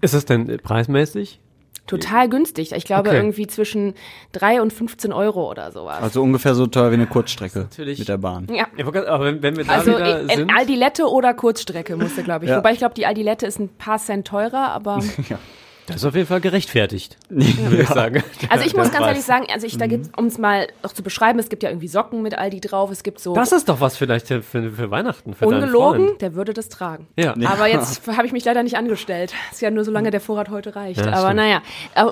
[0.00, 1.38] Ist es denn preismäßig?
[1.86, 2.72] Total günstig.
[2.72, 3.18] Ich glaube Okay.
[3.18, 3.92] irgendwie zwischen
[4.32, 6.00] 3 und 15 Euro oder sowas.
[6.02, 8.46] Also ungefähr so teuer wie eine Kurzstrecke natürlich- mit der Bahn.
[8.50, 8.66] ja.
[8.76, 10.38] Ja, aber wenn, wenn wir da Also wieder in, sind.
[10.50, 12.50] in Aldilette oder Kurzstrecke musste, glaube ich.
[12.50, 12.56] Ja.
[12.56, 14.98] Wobei ich glaube, die Aldilette ist ein paar Cent teurer, aber
[15.86, 18.22] Das ist auf jeden Fall gerechtfertigt, würde ich sagen.
[18.48, 21.02] also ich muss ganz ehrlich sagen, also ich da gibt's, um es mal noch zu
[21.02, 23.80] beschreiben, es gibt ja irgendwie Socken mit Aldi drauf, es gibt so Das ist doch
[23.80, 27.06] was vielleicht für, für Weihnachten, für ungelogen, der würde das tragen.
[27.18, 27.34] Ja.
[27.44, 29.34] Aber jetzt habe ich mich leider nicht angestellt.
[29.52, 31.00] Ist ja nur solange der Vorrat heute reicht.
[31.00, 31.36] Ja, Aber stimmt.
[31.36, 31.62] naja.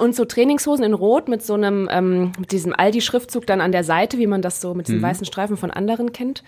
[0.00, 3.84] Und so Trainingshosen in Rot mit so einem, ähm, mit diesem Aldi-Schriftzug dann an der
[3.84, 6.42] Seite, wie man das so mit diesen weißen Streifen von anderen kennt.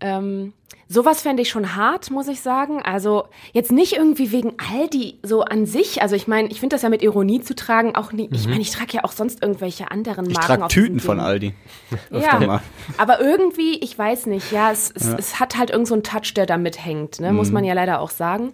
[0.00, 0.52] Ähm,
[0.88, 2.82] sowas fände ich schon hart, muss ich sagen.
[2.82, 6.02] Also jetzt nicht irgendwie wegen Aldi so an sich.
[6.02, 8.28] Also ich meine, ich finde das ja mit Ironie zu tragen auch nie.
[8.32, 10.40] Ich meine, ich trage ja auch sonst irgendwelche anderen Marken.
[10.40, 11.18] Ich trage Tüten von.
[11.20, 11.54] Aldi.
[12.10, 12.60] Ja,
[12.98, 16.34] aber irgendwie, ich weiß nicht, ja, es, es, es hat halt irgend so einen Touch,
[16.34, 17.30] der damit hängt, ne?
[17.30, 17.36] Mhm.
[17.36, 18.52] muss man ja leider auch sagen.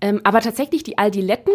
[0.00, 1.52] Ähm, aber tatsächlich die Aldiletten,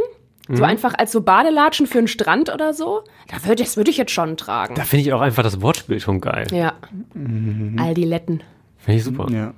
[0.47, 0.55] Mhm.
[0.57, 3.97] so einfach als so Badelatschen für einen Strand oder so, da würd, das würde ich
[3.97, 4.73] jetzt schon tragen.
[4.73, 6.47] Da finde ich auch einfach das Wortspiel schon geil.
[6.51, 6.73] ja.
[7.77, 8.41] Aldiletten.
[8.79, 9.27] Finde ich super.
[9.31, 9.53] Ja.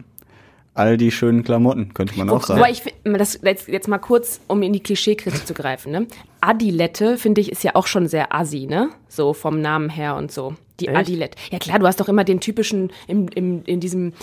[0.74, 2.59] All die schönen Klamotten, könnte man auch sagen.
[2.59, 6.07] Wobei ich das jetzt, jetzt mal kurz, um in die Klischeekritik zu greifen, ne?
[6.39, 8.89] Adilette, finde ich, ist ja auch schon sehr assi, ne?
[9.09, 10.55] So vom Namen her und so.
[10.80, 10.97] Die Echt?
[10.97, 11.38] Adilette.
[11.51, 14.13] Ja klar, du hast doch immer den typischen, im, im, in diesem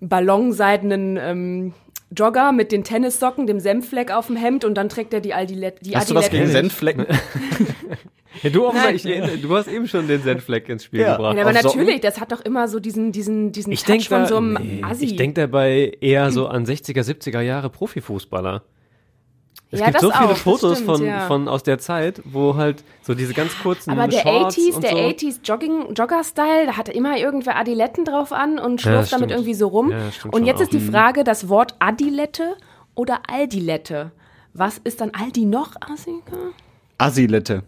[0.00, 1.72] ballonseidenen ähm,
[2.10, 5.84] Jogger mit den Tennissocken, dem Senffleck auf dem Hemd und dann trägt er die Adilette.
[5.84, 6.46] Die Hast du was Adilette.
[6.48, 7.06] gegen Senfflecken?
[8.42, 8.96] Ja, du, auch mal, Nein.
[8.96, 9.02] ich,
[9.42, 11.16] du hast eben schon den Senfleck ins Spiel Ja.
[11.16, 11.36] gebracht.
[11.36, 11.80] Ja, aber Auf Socken?
[11.80, 14.36] natürlich, das hat doch immer so diesen, diesen, diesen Ich Touch denke von da, so
[14.36, 15.04] einem nee, Assi.
[15.04, 18.62] ich denk dabei eher so an 60er, 70er Jahre Profifußballer.
[19.70, 21.26] Es Ja, gibt das so viele auch, Fotos stimmt, von, ja.
[21.26, 24.84] von aus der Zeit, wo halt so diese ganz kurzen Aber der Shorts 80s, und
[24.84, 24.96] der so.
[24.96, 29.30] 80s Jogging, Jogger-Style, da hatte immer irgendwer Adiletten drauf an und Ja, schlurft das damit
[29.30, 29.90] irgendwie so rum.
[29.90, 30.62] Ja, und jetzt auch.
[30.62, 32.54] ist die Frage, das Wort Adilette
[32.94, 34.12] oder Aldilette?
[34.52, 36.36] Was ist dann Aldi noch, Asika?
[36.98, 37.62] Asilette.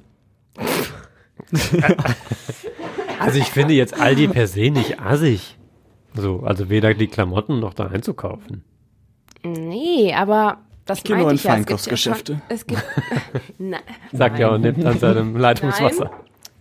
[3.19, 5.57] Also ich finde jetzt Aldi per se nicht assig.
[6.15, 8.63] So, also weder die Klamotten noch da einzukaufen.
[9.43, 11.57] Nee, aber das gehe meinte nur in ich ja.
[11.57, 12.43] Es gibt ja schon- Feinkostgeschäfte.
[12.49, 12.85] Es gibt,
[13.59, 13.79] Na,
[14.13, 16.11] Sagt er und nimmt an seinem Leitungswasser.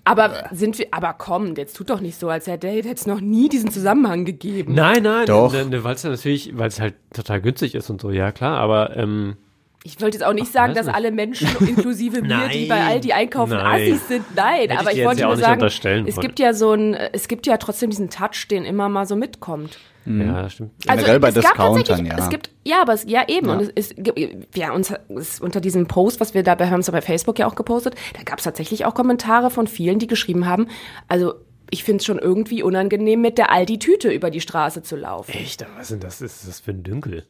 [0.06, 3.22] aber sind wir, aber komm, jetzt tut doch nicht so, als hätte hätte es noch
[3.22, 4.74] nie diesen Zusammenhang gegeben.
[4.74, 5.54] Nein, nein, Doch.
[5.54, 8.58] ne, ne, weil es natürlich, weil es halt total günstig ist und so, ja klar,
[8.58, 9.38] aber ähm,
[9.86, 10.96] Ich wollte jetzt auch nicht sagen, weiß dass nicht.
[10.96, 13.82] alle Menschen, inklusive mir, die bei Aldi einkaufen, nein.
[13.82, 14.26] Assis sind.
[14.36, 16.26] Nein, Hätte ich aber ich jetzt wollte ja auch nur nicht sagen, unterstellen es wollen.
[16.28, 19.78] gibt ja so ein, es gibt ja trotzdem diesen Touch, den immer mal so mitkommt.
[20.06, 20.72] ja, das stimmt.
[20.86, 22.18] Generell bei Discountern, ja.
[22.18, 23.48] Es gibt, ja, aber es, ja eben.
[23.48, 23.54] Ja.
[23.58, 26.88] Und es, gibt- ja, uns es, unter diesem Post, was wir da bei, haben es
[26.88, 30.08] ja bei Facebook ja auch gepostet, da gab es tatsächlich auch Kommentare von vielen, die
[30.08, 30.68] geschrieben haben,
[31.10, 31.34] also
[31.72, 35.32] ich finde es schon irgendwie unangenehm, mit der Aldi-Tüte über die Straße zu laufen.
[35.32, 37.26] Echt, was ist denn das, ist das für ein Dünkel?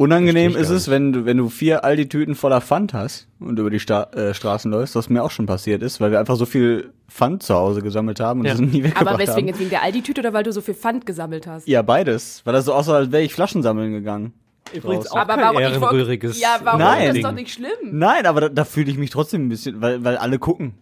[0.00, 3.80] Unangenehm ist es, wenn du, wenn du vier Aldi-Tüten voller Pfand hast und über die
[3.80, 6.94] Sta äh, Straßen läufst, was mir auch schon passiert ist, weil wir einfach so viel
[7.10, 8.52] Pfand zu Hause gesammelt haben und Ja.
[8.52, 9.46] das nie weggebracht Aber weswegen haben.
[9.48, 11.68] jetzt wegen der Aldi-Tüte oder weil du so viel Pfand gesammelt hast?
[11.68, 12.40] Ja, beides.
[12.44, 14.32] Weil das so aussah, als wäre ich Flaschen sammeln gegangen.
[14.72, 16.78] Übrigens auch Aber kein ehrenrühriges Ja, warum?
[16.80, 17.08] Nein.
[17.08, 17.68] Das ist doch nicht schlimm.
[17.92, 20.76] Nein, aber da, da fühle ich mich trotzdem ein bisschen, weil, weil alle gucken.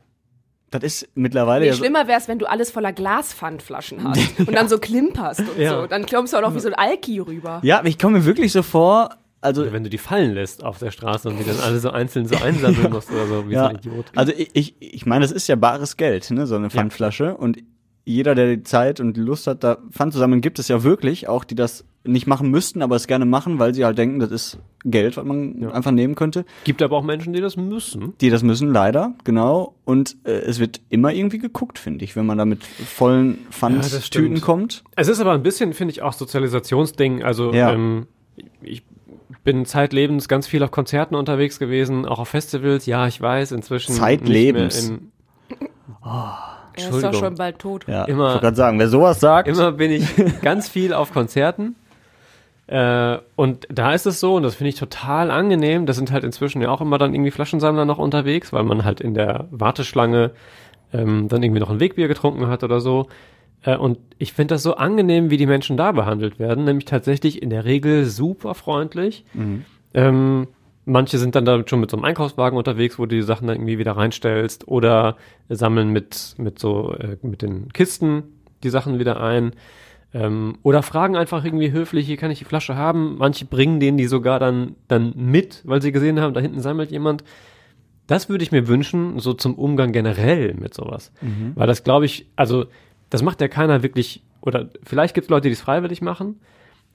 [0.70, 4.38] Das ist mittlerweile Nee, ja so, schlimmer wäre es, wenn du alles voller Glaspfandflaschen hast
[4.40, 5.80] und dann so klimperst und Ja.
[5.80, 5.86] so.
[5.86, 7.60] Dann kommst du auch noch wie so ein Alki rüber.
[7.62, 9.10] Ja, aber ich komme mir wirklich so vor,
[9.40, 11.90] also Oder wenn du die fallen lässt auf der Straße und die dann alle so
[11.90, 14.06] einzeln so einsammeln musst oder so, wie so ja, ein Idiot.
[14.16, 17.58] also ich, ich, ich meine, das ist ja bares Geld, ne, so eine Pfandflasche und
[18.08, 20.82] jeder, der die Zeit und die Lust hat, da Pfand zu sammeln, gibt es ja
[20.82, 24.18] wirklich, auch die das nicht machen müssten, aber es gerne machen, weil sie halt denken,
[24.18, 26.46] das ist Geld, was man einfach nehmen könnte.
[26.64, 28.14] Gibt aber auch Menschen, die das müssen.
[28.20, 29.74] Die das müssen, leider, genau.
[29.84, 34.00] Und äh, es wird immer irgendwie geguckt, finde ich, wenn man da mit vollen Pfandtüten
[34.00, 34.40] stimmt.
[34.40, 34.84] kommt.
[34.96, 37.22] Es ist aber ein bisschen, finde ich, auch Sozialisationsding.
[37.22, 37.72] Also Ja.
[37.72, 38.06] ähm,
[38.62, 38.84] ich
[39.44, 42.86] bin zeitlebens ganz viel auf Konzerten unterwegs gewesen, auch auf Festivals.
[42.86, 44.88] Ja, ich weiß, inzwischen Zeitlebens.
[44.90, 45.00] nicht
[45.50, 45.68] mehr in-
[46.78, 47.84] Er ist doch schon bald tot.
[47.86, 50.06] Ja, Immer- ich wollte gerade sagen, wer sowas sagt, Immer bin ich
[50.42, 51.74] ganz viel auf Konzerten.
[52.66, 56.22] Äh, und da ist es so, und das finde ich total angenehm, da sind halt
[56.24, 60.32] inzwischen ja auch immer dann irgendwie Flaschensammler noch unterwegs, weil man halt in der Warteschlange
[60.92, 63.06] ähm, dann irgendwie noch ein Wegbier getrunken hat oder so.
[63.62, 67.42] Äh, und ich finde das so angenehm, wie die Menschen da behandelt werden, nämlich tatsächlich
[67.42, 69.24] in der Regel super freundlich.
[69.94, 70.48] Ähm,
[70.88, 73.56] manche sind dann da schon mit so einem Einkaufswagen unterwegs, wo du die Sachen dann
[73.56, 75.16] irgendwie wieder reinstellst oder
[75.48, 78.24] sammeln mit, mit so, äh, mit den Kisten
[78.62, 79.52] die Sachen wieder ein.
[80.14, 83.16] Ähm, oder fragen einfach irgendwie höflich, hier kann ich die Flasche haben.
[83.18, 86.90] Manche bringen denen die sogar dann, dann mit, weil sie gesehen haben, da hinten sammelt
[86.90, 87.22] jemand.
[88.06, 91.12] das würde ich mir wünschen, so zum Umgang generell mit sowas.
[91.20, 91.52] Mhm.
[91.54, 92.64] Weil das glaube ich, also
[93.10, 96.40] das macht ja keiner wirklich, oder vielleicht gibt es Leute, die es freiwillig machen,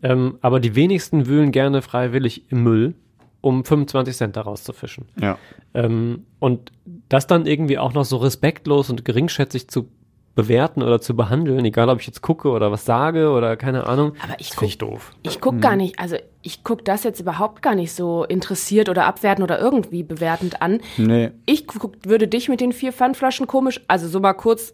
[0.02, 2.96] ähm, aber die wenigsten wühlen gerne freiwillig im Müll,
[3.44, 5.06] um 25 Cent daraus zu fischen.
[5.20, 5.38] Ja.
[5.74, 6.72] Ähm, und
[7.10, 9.90] das dann irgendwie auch noch so respektlos und geringschätzig zu
[10.34, 14.14] bewerten oder zu behandeln, egal ob ich jetzt gucke oder was sage oder keine Ahnung.
[14.24, 15.12] Aber ich ich doof.
[15.24, 19.06] Ich guck gar nicht, also ich guck das jetzt überhaupt gar nicht so interessiert oder
[19.06, 20.80] abwertend oder irgendwie bewertend an.
[20.98, 21.32] Nee.
[21.46, 24.74] Ich guck, würde dich mit den vier Pfandflaschen komisch, also so mal kurz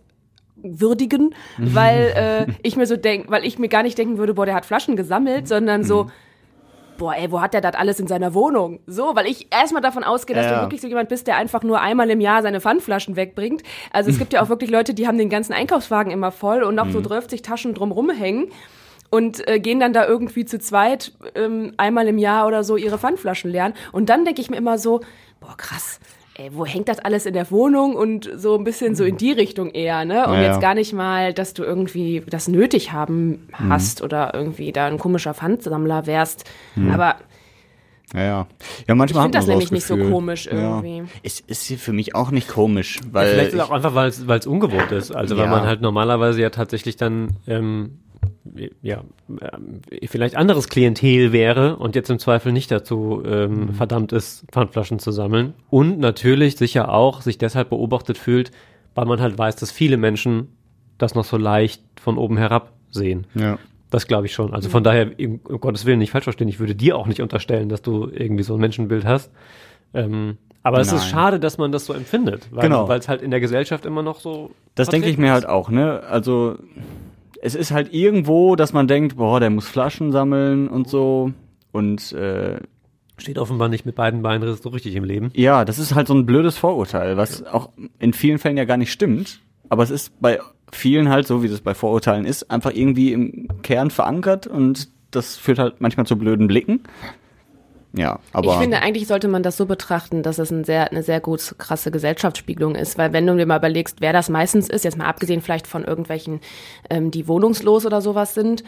[0.61, 4.45] würdigen, weil äh, ich mir so denk, weil ich mir gar nicht denken würde, boah,
[4.45, 6.09] der hat Flaschen gesammelt, sondern so,
[7.00, 8.80] boah, ey, wo hat der das alles in seiner Wohnung?
[8.86, 10.58] So, weil ich erstmal davon ausgehe, dass Ja.
[10.58, 13.64] du wirklich so jemand bist, der einfach nur einmal im Jahr seine Pfandflaschen wegbringt.
[13.91, 16.76] Also es gibt ja auch wirklich Leute, die haben den ganzen Einkaufswagen immer voll und
[16.76, 18.52] noch so 30 Taschen drumrum hängen
[19.10, 23.00] und äh, gehen dann da irgendwie zu zweit ähm, einmal im Jahr oder so ihre
[23.00, 23.74] Pfandflaschen leeren.
[23.91, 25.00] Und dann denke ich mir immer so,
[25.39, 26.00] boah, krass.
[26.40, 29.34] Ey, wo hängt das alles in der Wohnung und so ein bisschen so in die
[29.34, 30.26] Richtung eher, ne?
[30.26, 30.48] Und Ja, ja.
[30.48, 34.98] jetzt gar nicht mal, dass du irgendwie das nötig haben hast oder irgendwie da ein
[34.98, 36.50] komischer Pfandsammler wärst.
[36.94, 37.16] Aber
[38.14, 38.48] Ja, ja.
[38.88, 40.98] Ja, manchmal Ich find hat man das so nämlich nicht so komisch irgendwie.
[41.00, 41.04] Ja.
[41.24, 44.08] Es ist für mich auch nicht komisch, weil Vielleicht ist es auch einfach, weil
[44.40, 45.12] es ungewohnt ist.
[45.12, 45.52] Also weil Ja.
[45.52, 48.00] man halt normalerweise ja tatsächlich dann ähm,
[48.82, 53.74] ja ähm, vielleicht anderes Klientel wäre und jetzt im Zweifel nicht dazu ähm, Mhm.
[53.74, 55.54] verdammt ist, Pfandflaschen zu sammeln.
[55.70, 58.52] Und natürlich sicher auch sich deshalb beobachtet fühlt,
[58.95, 60.50] weil man halt weiß, dass viele Menschen
[60.97, 63.28] das noch so leicht von oben herab sehen.
[63.36, 63.58] ja.
[63.91, 64.54] Das glaube ich schon.
[64.54, 67.70] Also von daher, um Gottes Willen nicht falsch verstehen, ich würde dir auch nicht unterstellen,
[67.70, 69.32] dass du irgendwie so ein Menschenbild hast.
[69.95, 72.88] Ähm, aber es ist schade, dass man das so empfindet, weil Genau.
[72.91, 74.52] es halt in der Gesellschaft immer noch so.
[74.76, 75.32] Das denke ich mir ist.
[75.34, 76.02] halt auch, ne?
[76.08, 76.58] Also
[77.42, 81.32] es ist halt irgendwo, dass man denkt, boah, der muss Flaschen sammeln und so.
[81.72, 82.60] Und äh,
[83.18, 85.32] Steht offenbar nicht mit beiden Beinen so richtig im Leben.
[85.36, 87.70] ja, das ist halt so ein blödes Vorurteil, was auch
[88.00, 89.42] in vielen Fällen ja gar nicht stimmt.
[89.68, 90.40] Aber es ist bei
[90.72, 95.36] vielen halt, so wie das bei Vorurteilen ist, einfach irgendwie im Kern verankert und das
[95.36, 96.82] führt halt manchmal zu blöden Blicken.
[97.94, 101.02] Ja, aber ich finde, eigentlich sollte man das so betrachten, dass es ein sehr, eine
[101.02, 102.98] sehr gut krasse Gesellschaftsspiegelung ist.
[102.98, 105.84] Weil wenn du dir mal überlegst, wer das meistens ist, jetzt mal abgesehen vielleicht von
[105.84, 106.40] irgendwelchen,
[106.90, 108.64] ähm, die wohnungslos oder sowas sind,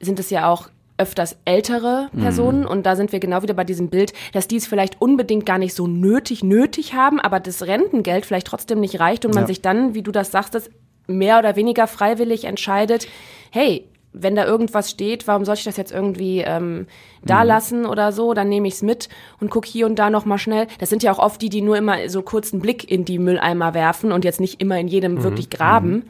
[0.00, 0.68] sind es ja auch
[0.98, 4.66] öfters ältere Personen und da sind wir genau wieder bei diesem Bild, dass die es
[4.66, 9.26] vielleicht unbedingt gar nicht so nötig nötig haben, aber das Rentengeld vielleicht trotzdem nicht reicht
[9.26, 9.46] und man Ja.
[9.46, 10.70] sich dann, wie du das sagtest,
[11.06, 13.08] mehr oder weniger freiwillig entscheidet,
[13.50, 13.86] hey,
[14.18, 16.86] wenn da irgendwas steht, warum soll ich das jetzt irgendwie ähm,
[17.24, 19.08] da lassen oder so, dann nehme ich es mit
[19.40, 20.66] und guck hier und da noch mal schnell.
[20.78, 23.74] Das sind ja auch oft die, die nur immer so kurzen Blick in die Mülleimer
[23.74, 26.04] werfen und jetzt nicht immer in jedem wirklich graben.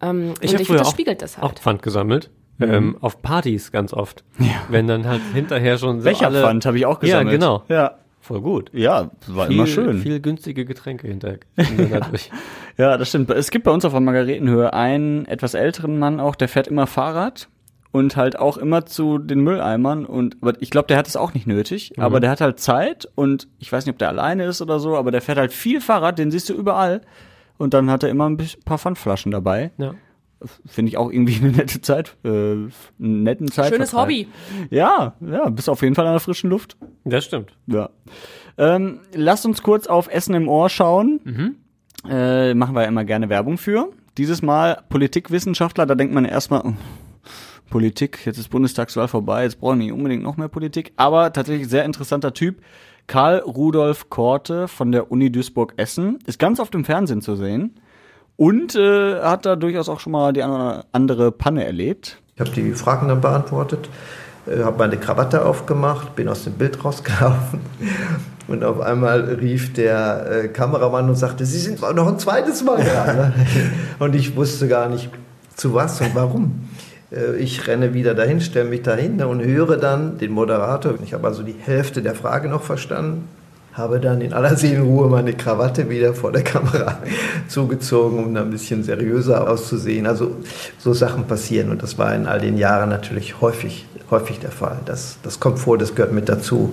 [0.00, 1.58] Ähm, und Ich habe ich früher finde, das auch, spiegelt das auch halt.
[1.60, 2.30] Pfand gesammelt.
[2.60, 4.22] Ähm, auf Partys ganz oft.
[4.68, 7.40] Wenn dann halt hinterher schon so Becherpfand habe ich auch Ja, gesammelt.
[7.40, 7.62] genau.
[7.68, 8.70] Ja, Voll gut.
[8.72, 9.98] ja war Viel, immer schön.
[9.98, 11.40] Viel günstige Getränke hinterher.
[11.56, 12.30] dadurch.
[12.78, 13.28] Ja, das stimmt.
[13.30, 16.86] Es gibt bei uns auf der Margaretenhöhe einen etwas älteren Mann auch, der fährt immer
[16.86, 17.48] Fahrrad
[17.90, 21.34] und halt auch immer zu den Mülleimern und aber ich glaube, der hat es auch
[21.34, 24.62] nicht nötig, aber der hat halt Zeit und ich weiß nicht, ob der alleine ist
[24.62, 27.00] oder so, aber der fährt halt viel Fahrrad, den siehst du überall
[27.58, 29.72] und dann hat er immer ein paar Pfandflaschen dabei.
[29.78, 29.94] ja.
[30.66, 33.72] Finde ich auch irgendwie eine nette Zeit, äh, einen netten Zeit.
[33.72, 34.28] Schönes Hobby.
[34.70, 36.76] Ja, ja, bist auf jeden Fall an der frischen Luft.
[37.04, 37.52] Das stimmt.
[37.66, 37.90] Ja.
[38.58, 41.56] Ähm, lasst uns kurz auf Essen im Ohr schauen.
[42.08, 43.90] Äh, machen wir immer gerne Werbung für.
[44.18, 46.74] Dieses Mal Politikwissenschaftler, da denkt man erstmal, oh,
[47.70, 50.92] Politik, jetzt ist Bundestagswahl vorbei, jetzt brauchen wir nicht unbedingt noch mehr Politik.
[50.96, 52.60] Aber tatsächlich sehr interessanter Typ.
[53.06, 57.74] Karl Rudolf Korte von der Uni Duisburg-Essen ist ganz oft im Fernsehen zu sehen
[58.36, 62.18] und äh, hat da durchaus auch schon mal die eine oder andere Panne erlebt.
[62.34, 63.88] Ich habe die Fragen dann beantwortet,
[64.46, 67.60] äh, habe meine Krawatte aufgemacht, bin aus dem Bild rausgelaufen
[68.48, 72.82] und auf einmal rief der äh, Kameramann und sagte, Sie sind noch ein zweites Mal
[72.82, 73.32] da.
[74.04, 75.10] und ich wusste gar nicht,
[75.54, 76.68] zu was und warum.
[77.10, 80.94] Äh, Ich renne wieder dahin, stelle mich dahin und höre dann den Moderator.
[81.04, 83.28] Ich habe also die Hälfte der Frage noch verstanden,
[83.72, 87.02] habe dann in aller Seelenruhe meine Krawatte wieder vor der Kamera
[87.48, 90.06] zugezogen, um da ein bisschen seriöser auszusehen.
[90.06, 90.36] Also
[90.78, 94.78] so Sachen passieren und das war in all den Jahren natürlich häufig, häufig der Fall.
[94.84, 96.72] Das, das kommt vor, das gehört mit dazu.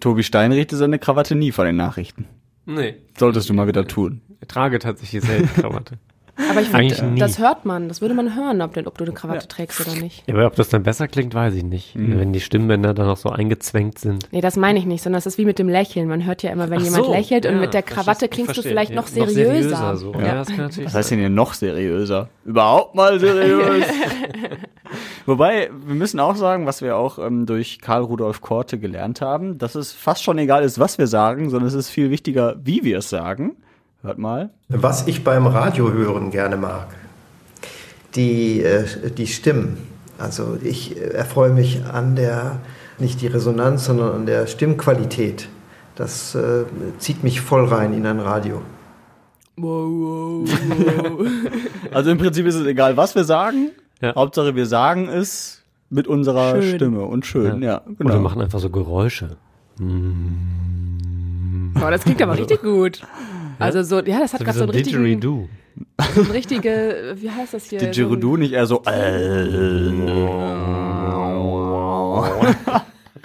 [0.00, 2.26] Tobi Stein regte seine Krawatte nie vor den Nachrichten.
[2.66, 2.96] Nee.
[3.16, 4.20] Solltest du mal wieder tun.
[4.40, 5.98] Er trage tatsächlich selten Krawatte.
[6.50, 9.14] Aber ich finde, das hört man, das würde man hören, ob, du- ob du eine
[9.14, 10.22] Krawatte trägst oder nicht.
[10.28, 11.92] Ja, aber ob das dann besser klingt, weiß ich nicht.
[11.94, 14.28] Wenn die Stimmbänder dann noch so eingezwängt sind.
[14.32, 16.08] Nee, das meine ich nicht, sondern es ist wie mit dem Lächeln.
[16.08, 18.56] Man hört ja immer, wenn Ach jemand so, lächelt und ja, mit der Krawatte klingst
[18.56, 19.96] du vielleicht Ja, noch seriöser.
[19.96, 20.12] so.
[20.12, 20.20] Ja.
[20.26, 22.28] Ja, das kann natürlich Was heißt denn hier noch seriöser?
[22.44, 23.86] Überhaupt mal seriös?
[25.26, 29.58] Wobei, wir müssen auch sagen, was wir auch ähm, durch Karl Rudolf Korte gelernt haben,
[29.58, 32.84] dass es fast schon egal ist, was wir sagen, sondern es ist viel wichtiger, wie
[32.84, 33.56] wir es sagen.
[34.06, 34.50] Hört mal.
[34.68, 36.86] Was ich beim Radio hören gerne mag,
[38.14, 39.78] die, äh, die Stimmen.
[40.16, 42.60] Also ich äh, erfreue mich an der,
[43.00, 45.48] nicht die Resonanz, sondern an der Stimmqualität.
[45.96, 46.66] Das äh,
[46.98, 48.62] zieht mich voll rein in ein Radio.
[49.56, 51.26] Wow, wow, wow.
[51.92, 53.72] Also im Prinzip ist es egal, was wir sagen.
[54.00, 54.14] Ja.
[54.14, 56.76] Hauptsache, wir sagen es mit unserer Schön.
[56.76, 58.14] Stimme und schön, ja, Und genau.
[58.14, 59.36] wir machen einfach so Geräusche.
[59.80, 59.84] Oh,
[61.90, 63.02] das klingt aber richtig gut.
[63.58, 65.48] Also so, ja, das hat So gerade so so ein einen richtigen,
[66.14, 67.78] so ein richtige, wie heißt das hier?
[67.78, 68.82] Didgeridoo nicht eher so.
[68.84, 69.90] Äh,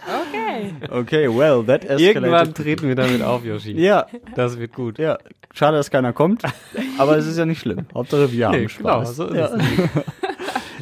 [0.03, 0.73] Okay.
[0.89, 2.15] okay, well, that escalated.
[2.15, 3.73] Irgendwann treten wir damit auf, Yoshi.
[3.79, 4.97] Ja, Das wird gut.
[4.99, 5.17] ja.
[5.53, 6.43] Schade, dass keiner kommt,
[6.97, 7.85] aber es ist ja nicht schlimm.
[7.93, 9.15] Hauptsache, wir haben Nee, genau, Spaß.
[9.17, 9.47] so ist ja.
[9.47, 9.61] es.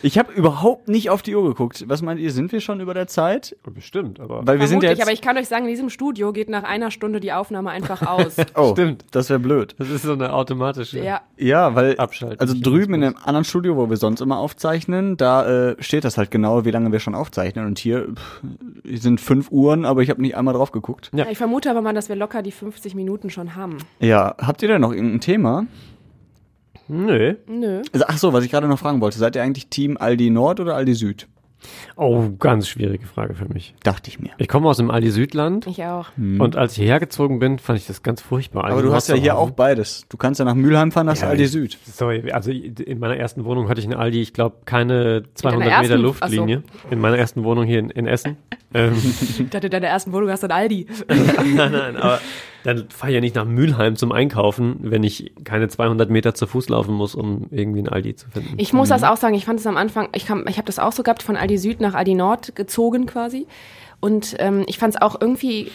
[0.03, 1.85] Ich habe überhaupt nicht auf die Uhr geguckt.
[1.87, 3.55] Was meint ihr, sind wir schon über der Zeit?
[3.63, 4.45] Bestimmt, aber.
[4.45, 5.01] Weil wir sind ja Vermutlich, jetzt.
[5.01, 8.01] aber ich kann euch sagen, in diesem Studio geht nach einer Stunde die Aufnahme einfach
[8.01, 8.35] aus.
[8.55, 9.05] oh, Stimmt.
[9.11, 9.75] Das wäre blöd.
[9.77, 11.03] Das ist so eine automatische.
[11.03, 11.21] ja.
[11.37, 12.39] Ja, weil Abschalten.
[12.39, 16.17] also drüben in einem anderen Studio, wo wir sonst immer aufzeichnen, da äh, steht das
[16.17, 17.65] halt genau, wie lange wir schon aufzeichnen.
[17.65, 18.41] Und hier pff,
[18.99, 21.11] sind fünf Uhren, aber ich habe nicht einmal drauf geguckt.
[21.13, 21.27] ja.
[21.29, 23.77] Ich vermute aber mal, dass wir locker die 50 Minuten schon haben.
[23.99, 25.65] Ja, habt ihr denn noch irgendein Thema?
[26.89, 27.35] Nö.
[27.47, 27.83] Nö.
[27.93, 30.59] Also, ach so, was ich gerade noch fragen wollte, seid ihr eigentlich Team Aldi Nord
[30.59, 31.27] oder Aldi Süd?
[32.01, 33.75] Oh, ganz schwierige Frage für mich.
[33.83, 34.29] Dachte ich mir.
[34.37, 36.07] Ich komme aus dem Aldi Südland Ich auch.
[36.17, 38.63] und als ich hierher gezogen bin, fand ich das ganz furchtbar.
[38.63, 40.05] Aber Aldi du hast ja hier auch beides.
[40.07, 41.77] Du kannst ja nach Mülheim fahren, das ist Ja, Aldi Süd.
[41.85, 45.81] Sorry, also in meiner ersten Wohnung hatte ich einen Aldi, ich glaube keine 200 ersten?
[45.83, 46.63] Meter Luftlinie.
[46.89, 48.37] In meiner ersten Wohnung hier in, in Essen.
[48.73, 50.87] ähm, Ich dachte, in deiner ersten Wohnung hast du ein Aldi.
[51.09, 52.19] nein, nein, aber
[52.65, 56.45] dann fahre ich ja nicht nach Mülheim zum Einkaufen, wenn ich keine 200 Meter zu
[56.45, 58.55] Fuß laufen muss, um irgendwie einen Aldi zu finden.
[58.57, 60.77] Ich muss das auch sagen, ich fand es am Anfang, ich, kam- ich habe das
[60.77, 63.47] auch so gehabt, von Aldi Süd nach Aldi Nord gezogen quasi.
[63.99, 65.71] Und ähm, ich fand es auch irgendwie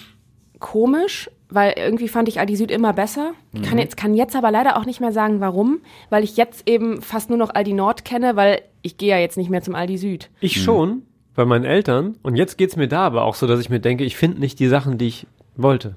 [0.59, 3.33] komisch, weil irgendwie fand ich Aldi Süd immer besser.
[3.53, 6.69] Ich kann jetzt, kann jetzt aber leider auch nicht mehr sagen, warum, weil ich jetzt
[6.69, 9.75] eben fast nur noch Aldi Nord kenne, weil ich gehe ja jetzt nicht mehr zum
[9.75, 10.31] Aldi Süd.
[10.41, 11.03] Ich schon,
[11.35, 12.17] bei meinen Eltern.
[12.23, 14.59] Und jetzt geht's mir da aber auch so, dass ich mir denke, ich finde nicht
[14.59, 15.97] die Sachen, die ich wollte.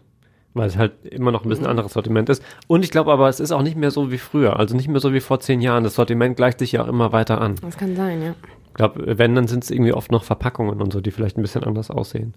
[0.53, 2.43] Weil es halt immer noch ein bisschen anderes Sortiment ist.
[2.67, 4.57] Und ich glaube aber, es ist auch nicht mehr so wie früher.
[4.57, 5.83] Also nicht mehr so wie vor zehn Jahren.
[5.83, 7.55] Das Sortiment gleicht sich ja auch immer weiter an.
[7.61, 8.35] Das kann sein, ja.
[8.77, 11.41] Ich glaube, wenn, dann sind es irgendwie oft noch Verpackungen und so, die vielleicht ein
[11.41, 12.35] bisschen anders aussehen.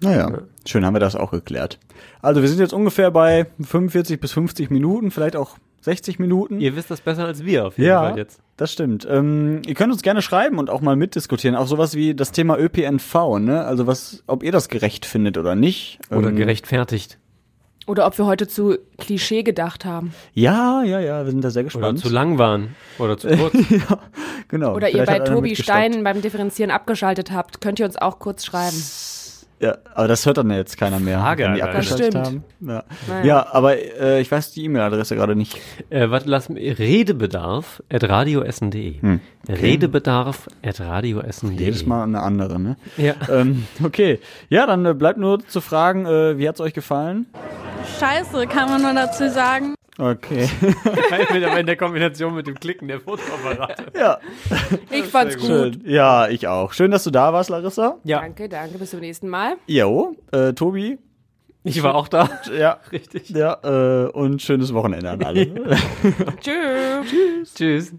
[0.00, 1.78] Naja, schön haben wir das auch geklärt.
[2.22, 6.60] Also wir sind jetzt ungefähr bei 45 bis 50 Minuten, vielleicht auch 60 Minuten.
[6.60, 8.40] Ihr wisst das besser als wir auf jeden ja, Fall jetzt.
[8.56, 9.06] das stimmt.
[9.08, 11.56] Ähm, ihr könnt uns gerne schreiben und auch mal mitdiskutieren.
[11.56, 13.64] Auch sowas wie das Thema ÖPNV, ne?
[13.64, 16.00] Also was, ob ihr das gerecht findet oder nicht.
[16.10, 17.18] Oder Ähm, gerechtfertigt.
[17.86, 20.14] Oder ob wir heute zu Klischee gedacht haben.
[20.34, 21.98] Ja, ja, ja, wir sind da sehr Oder gespannt.
[21.98, 22.76] zu lang waren.
[22.98, 23.54] Oder zu kurz.
[23.70, 23.98] ja,
[24.48, 24.74] genau.
[24.74, 25.56] Oder ihr Vielleicht bei hat einer Tobi.
[25.56, 28.76] Stein beim Differenzieren abgeschaltet habt, könnt ihr uns auch kurz schreiben.
[29.62, 32.42] Ja, aber das hört dann ja jetzt keiner mehr, Frage, wenn die abgeschaltet haben.
[32.58, 33.24] Ja, Naja.
[33.24, 35.56] ja aber äh, ich weiß die E-Mail-Adresse gerade nicht.
[35.88, 36.80] Äh, warte, lass mich.
[36.80, 39.00] Redebedarf at radioessen.de.
[39.00, 39.20] Hm.
[39.48, 41.64] Redebedarf at radioessen.de.
[41.64, 42.76] Jedes Mal eine andere, ne?
[42.96, 43.14] Ja.
[43.30, 44.18] ähm, okay.
[44.48, 47.26] Ja, dann äh, bleibt nur zu fragen, äh, wie hat's euch gefallen?
[48.00, 49.74] Scheiße, kann man nur dazu sagen.
[49.98, 50.48] Okay.
[51.32, 53.86] Mit aber in der Kombination mit dem Klicken der Fotoapparate.
[53.96, 54.18] ja.
[54.90, 55.46] Ich fand's gut.
[55.46, 55.82] Schön.
[55.84, 56.72] Ja, ich auch.
[56.72, 57.98] Schön, dass du da warst, Larissa.
[58.04, 59.56] Ja, Danke, danke, bis zum nächsten Mal.
[59.66, 60.98] Jo, äh, Tobi.
[61.64, 62.28] ich war auch da.
[62.58, 63.28] Ja, Richtig.
[63.30, 65.46] ja, äh, und schönes Wochenende an alle.
[66.40, 67.54] Tschüss.
[67.54, 67.92] Tschüss.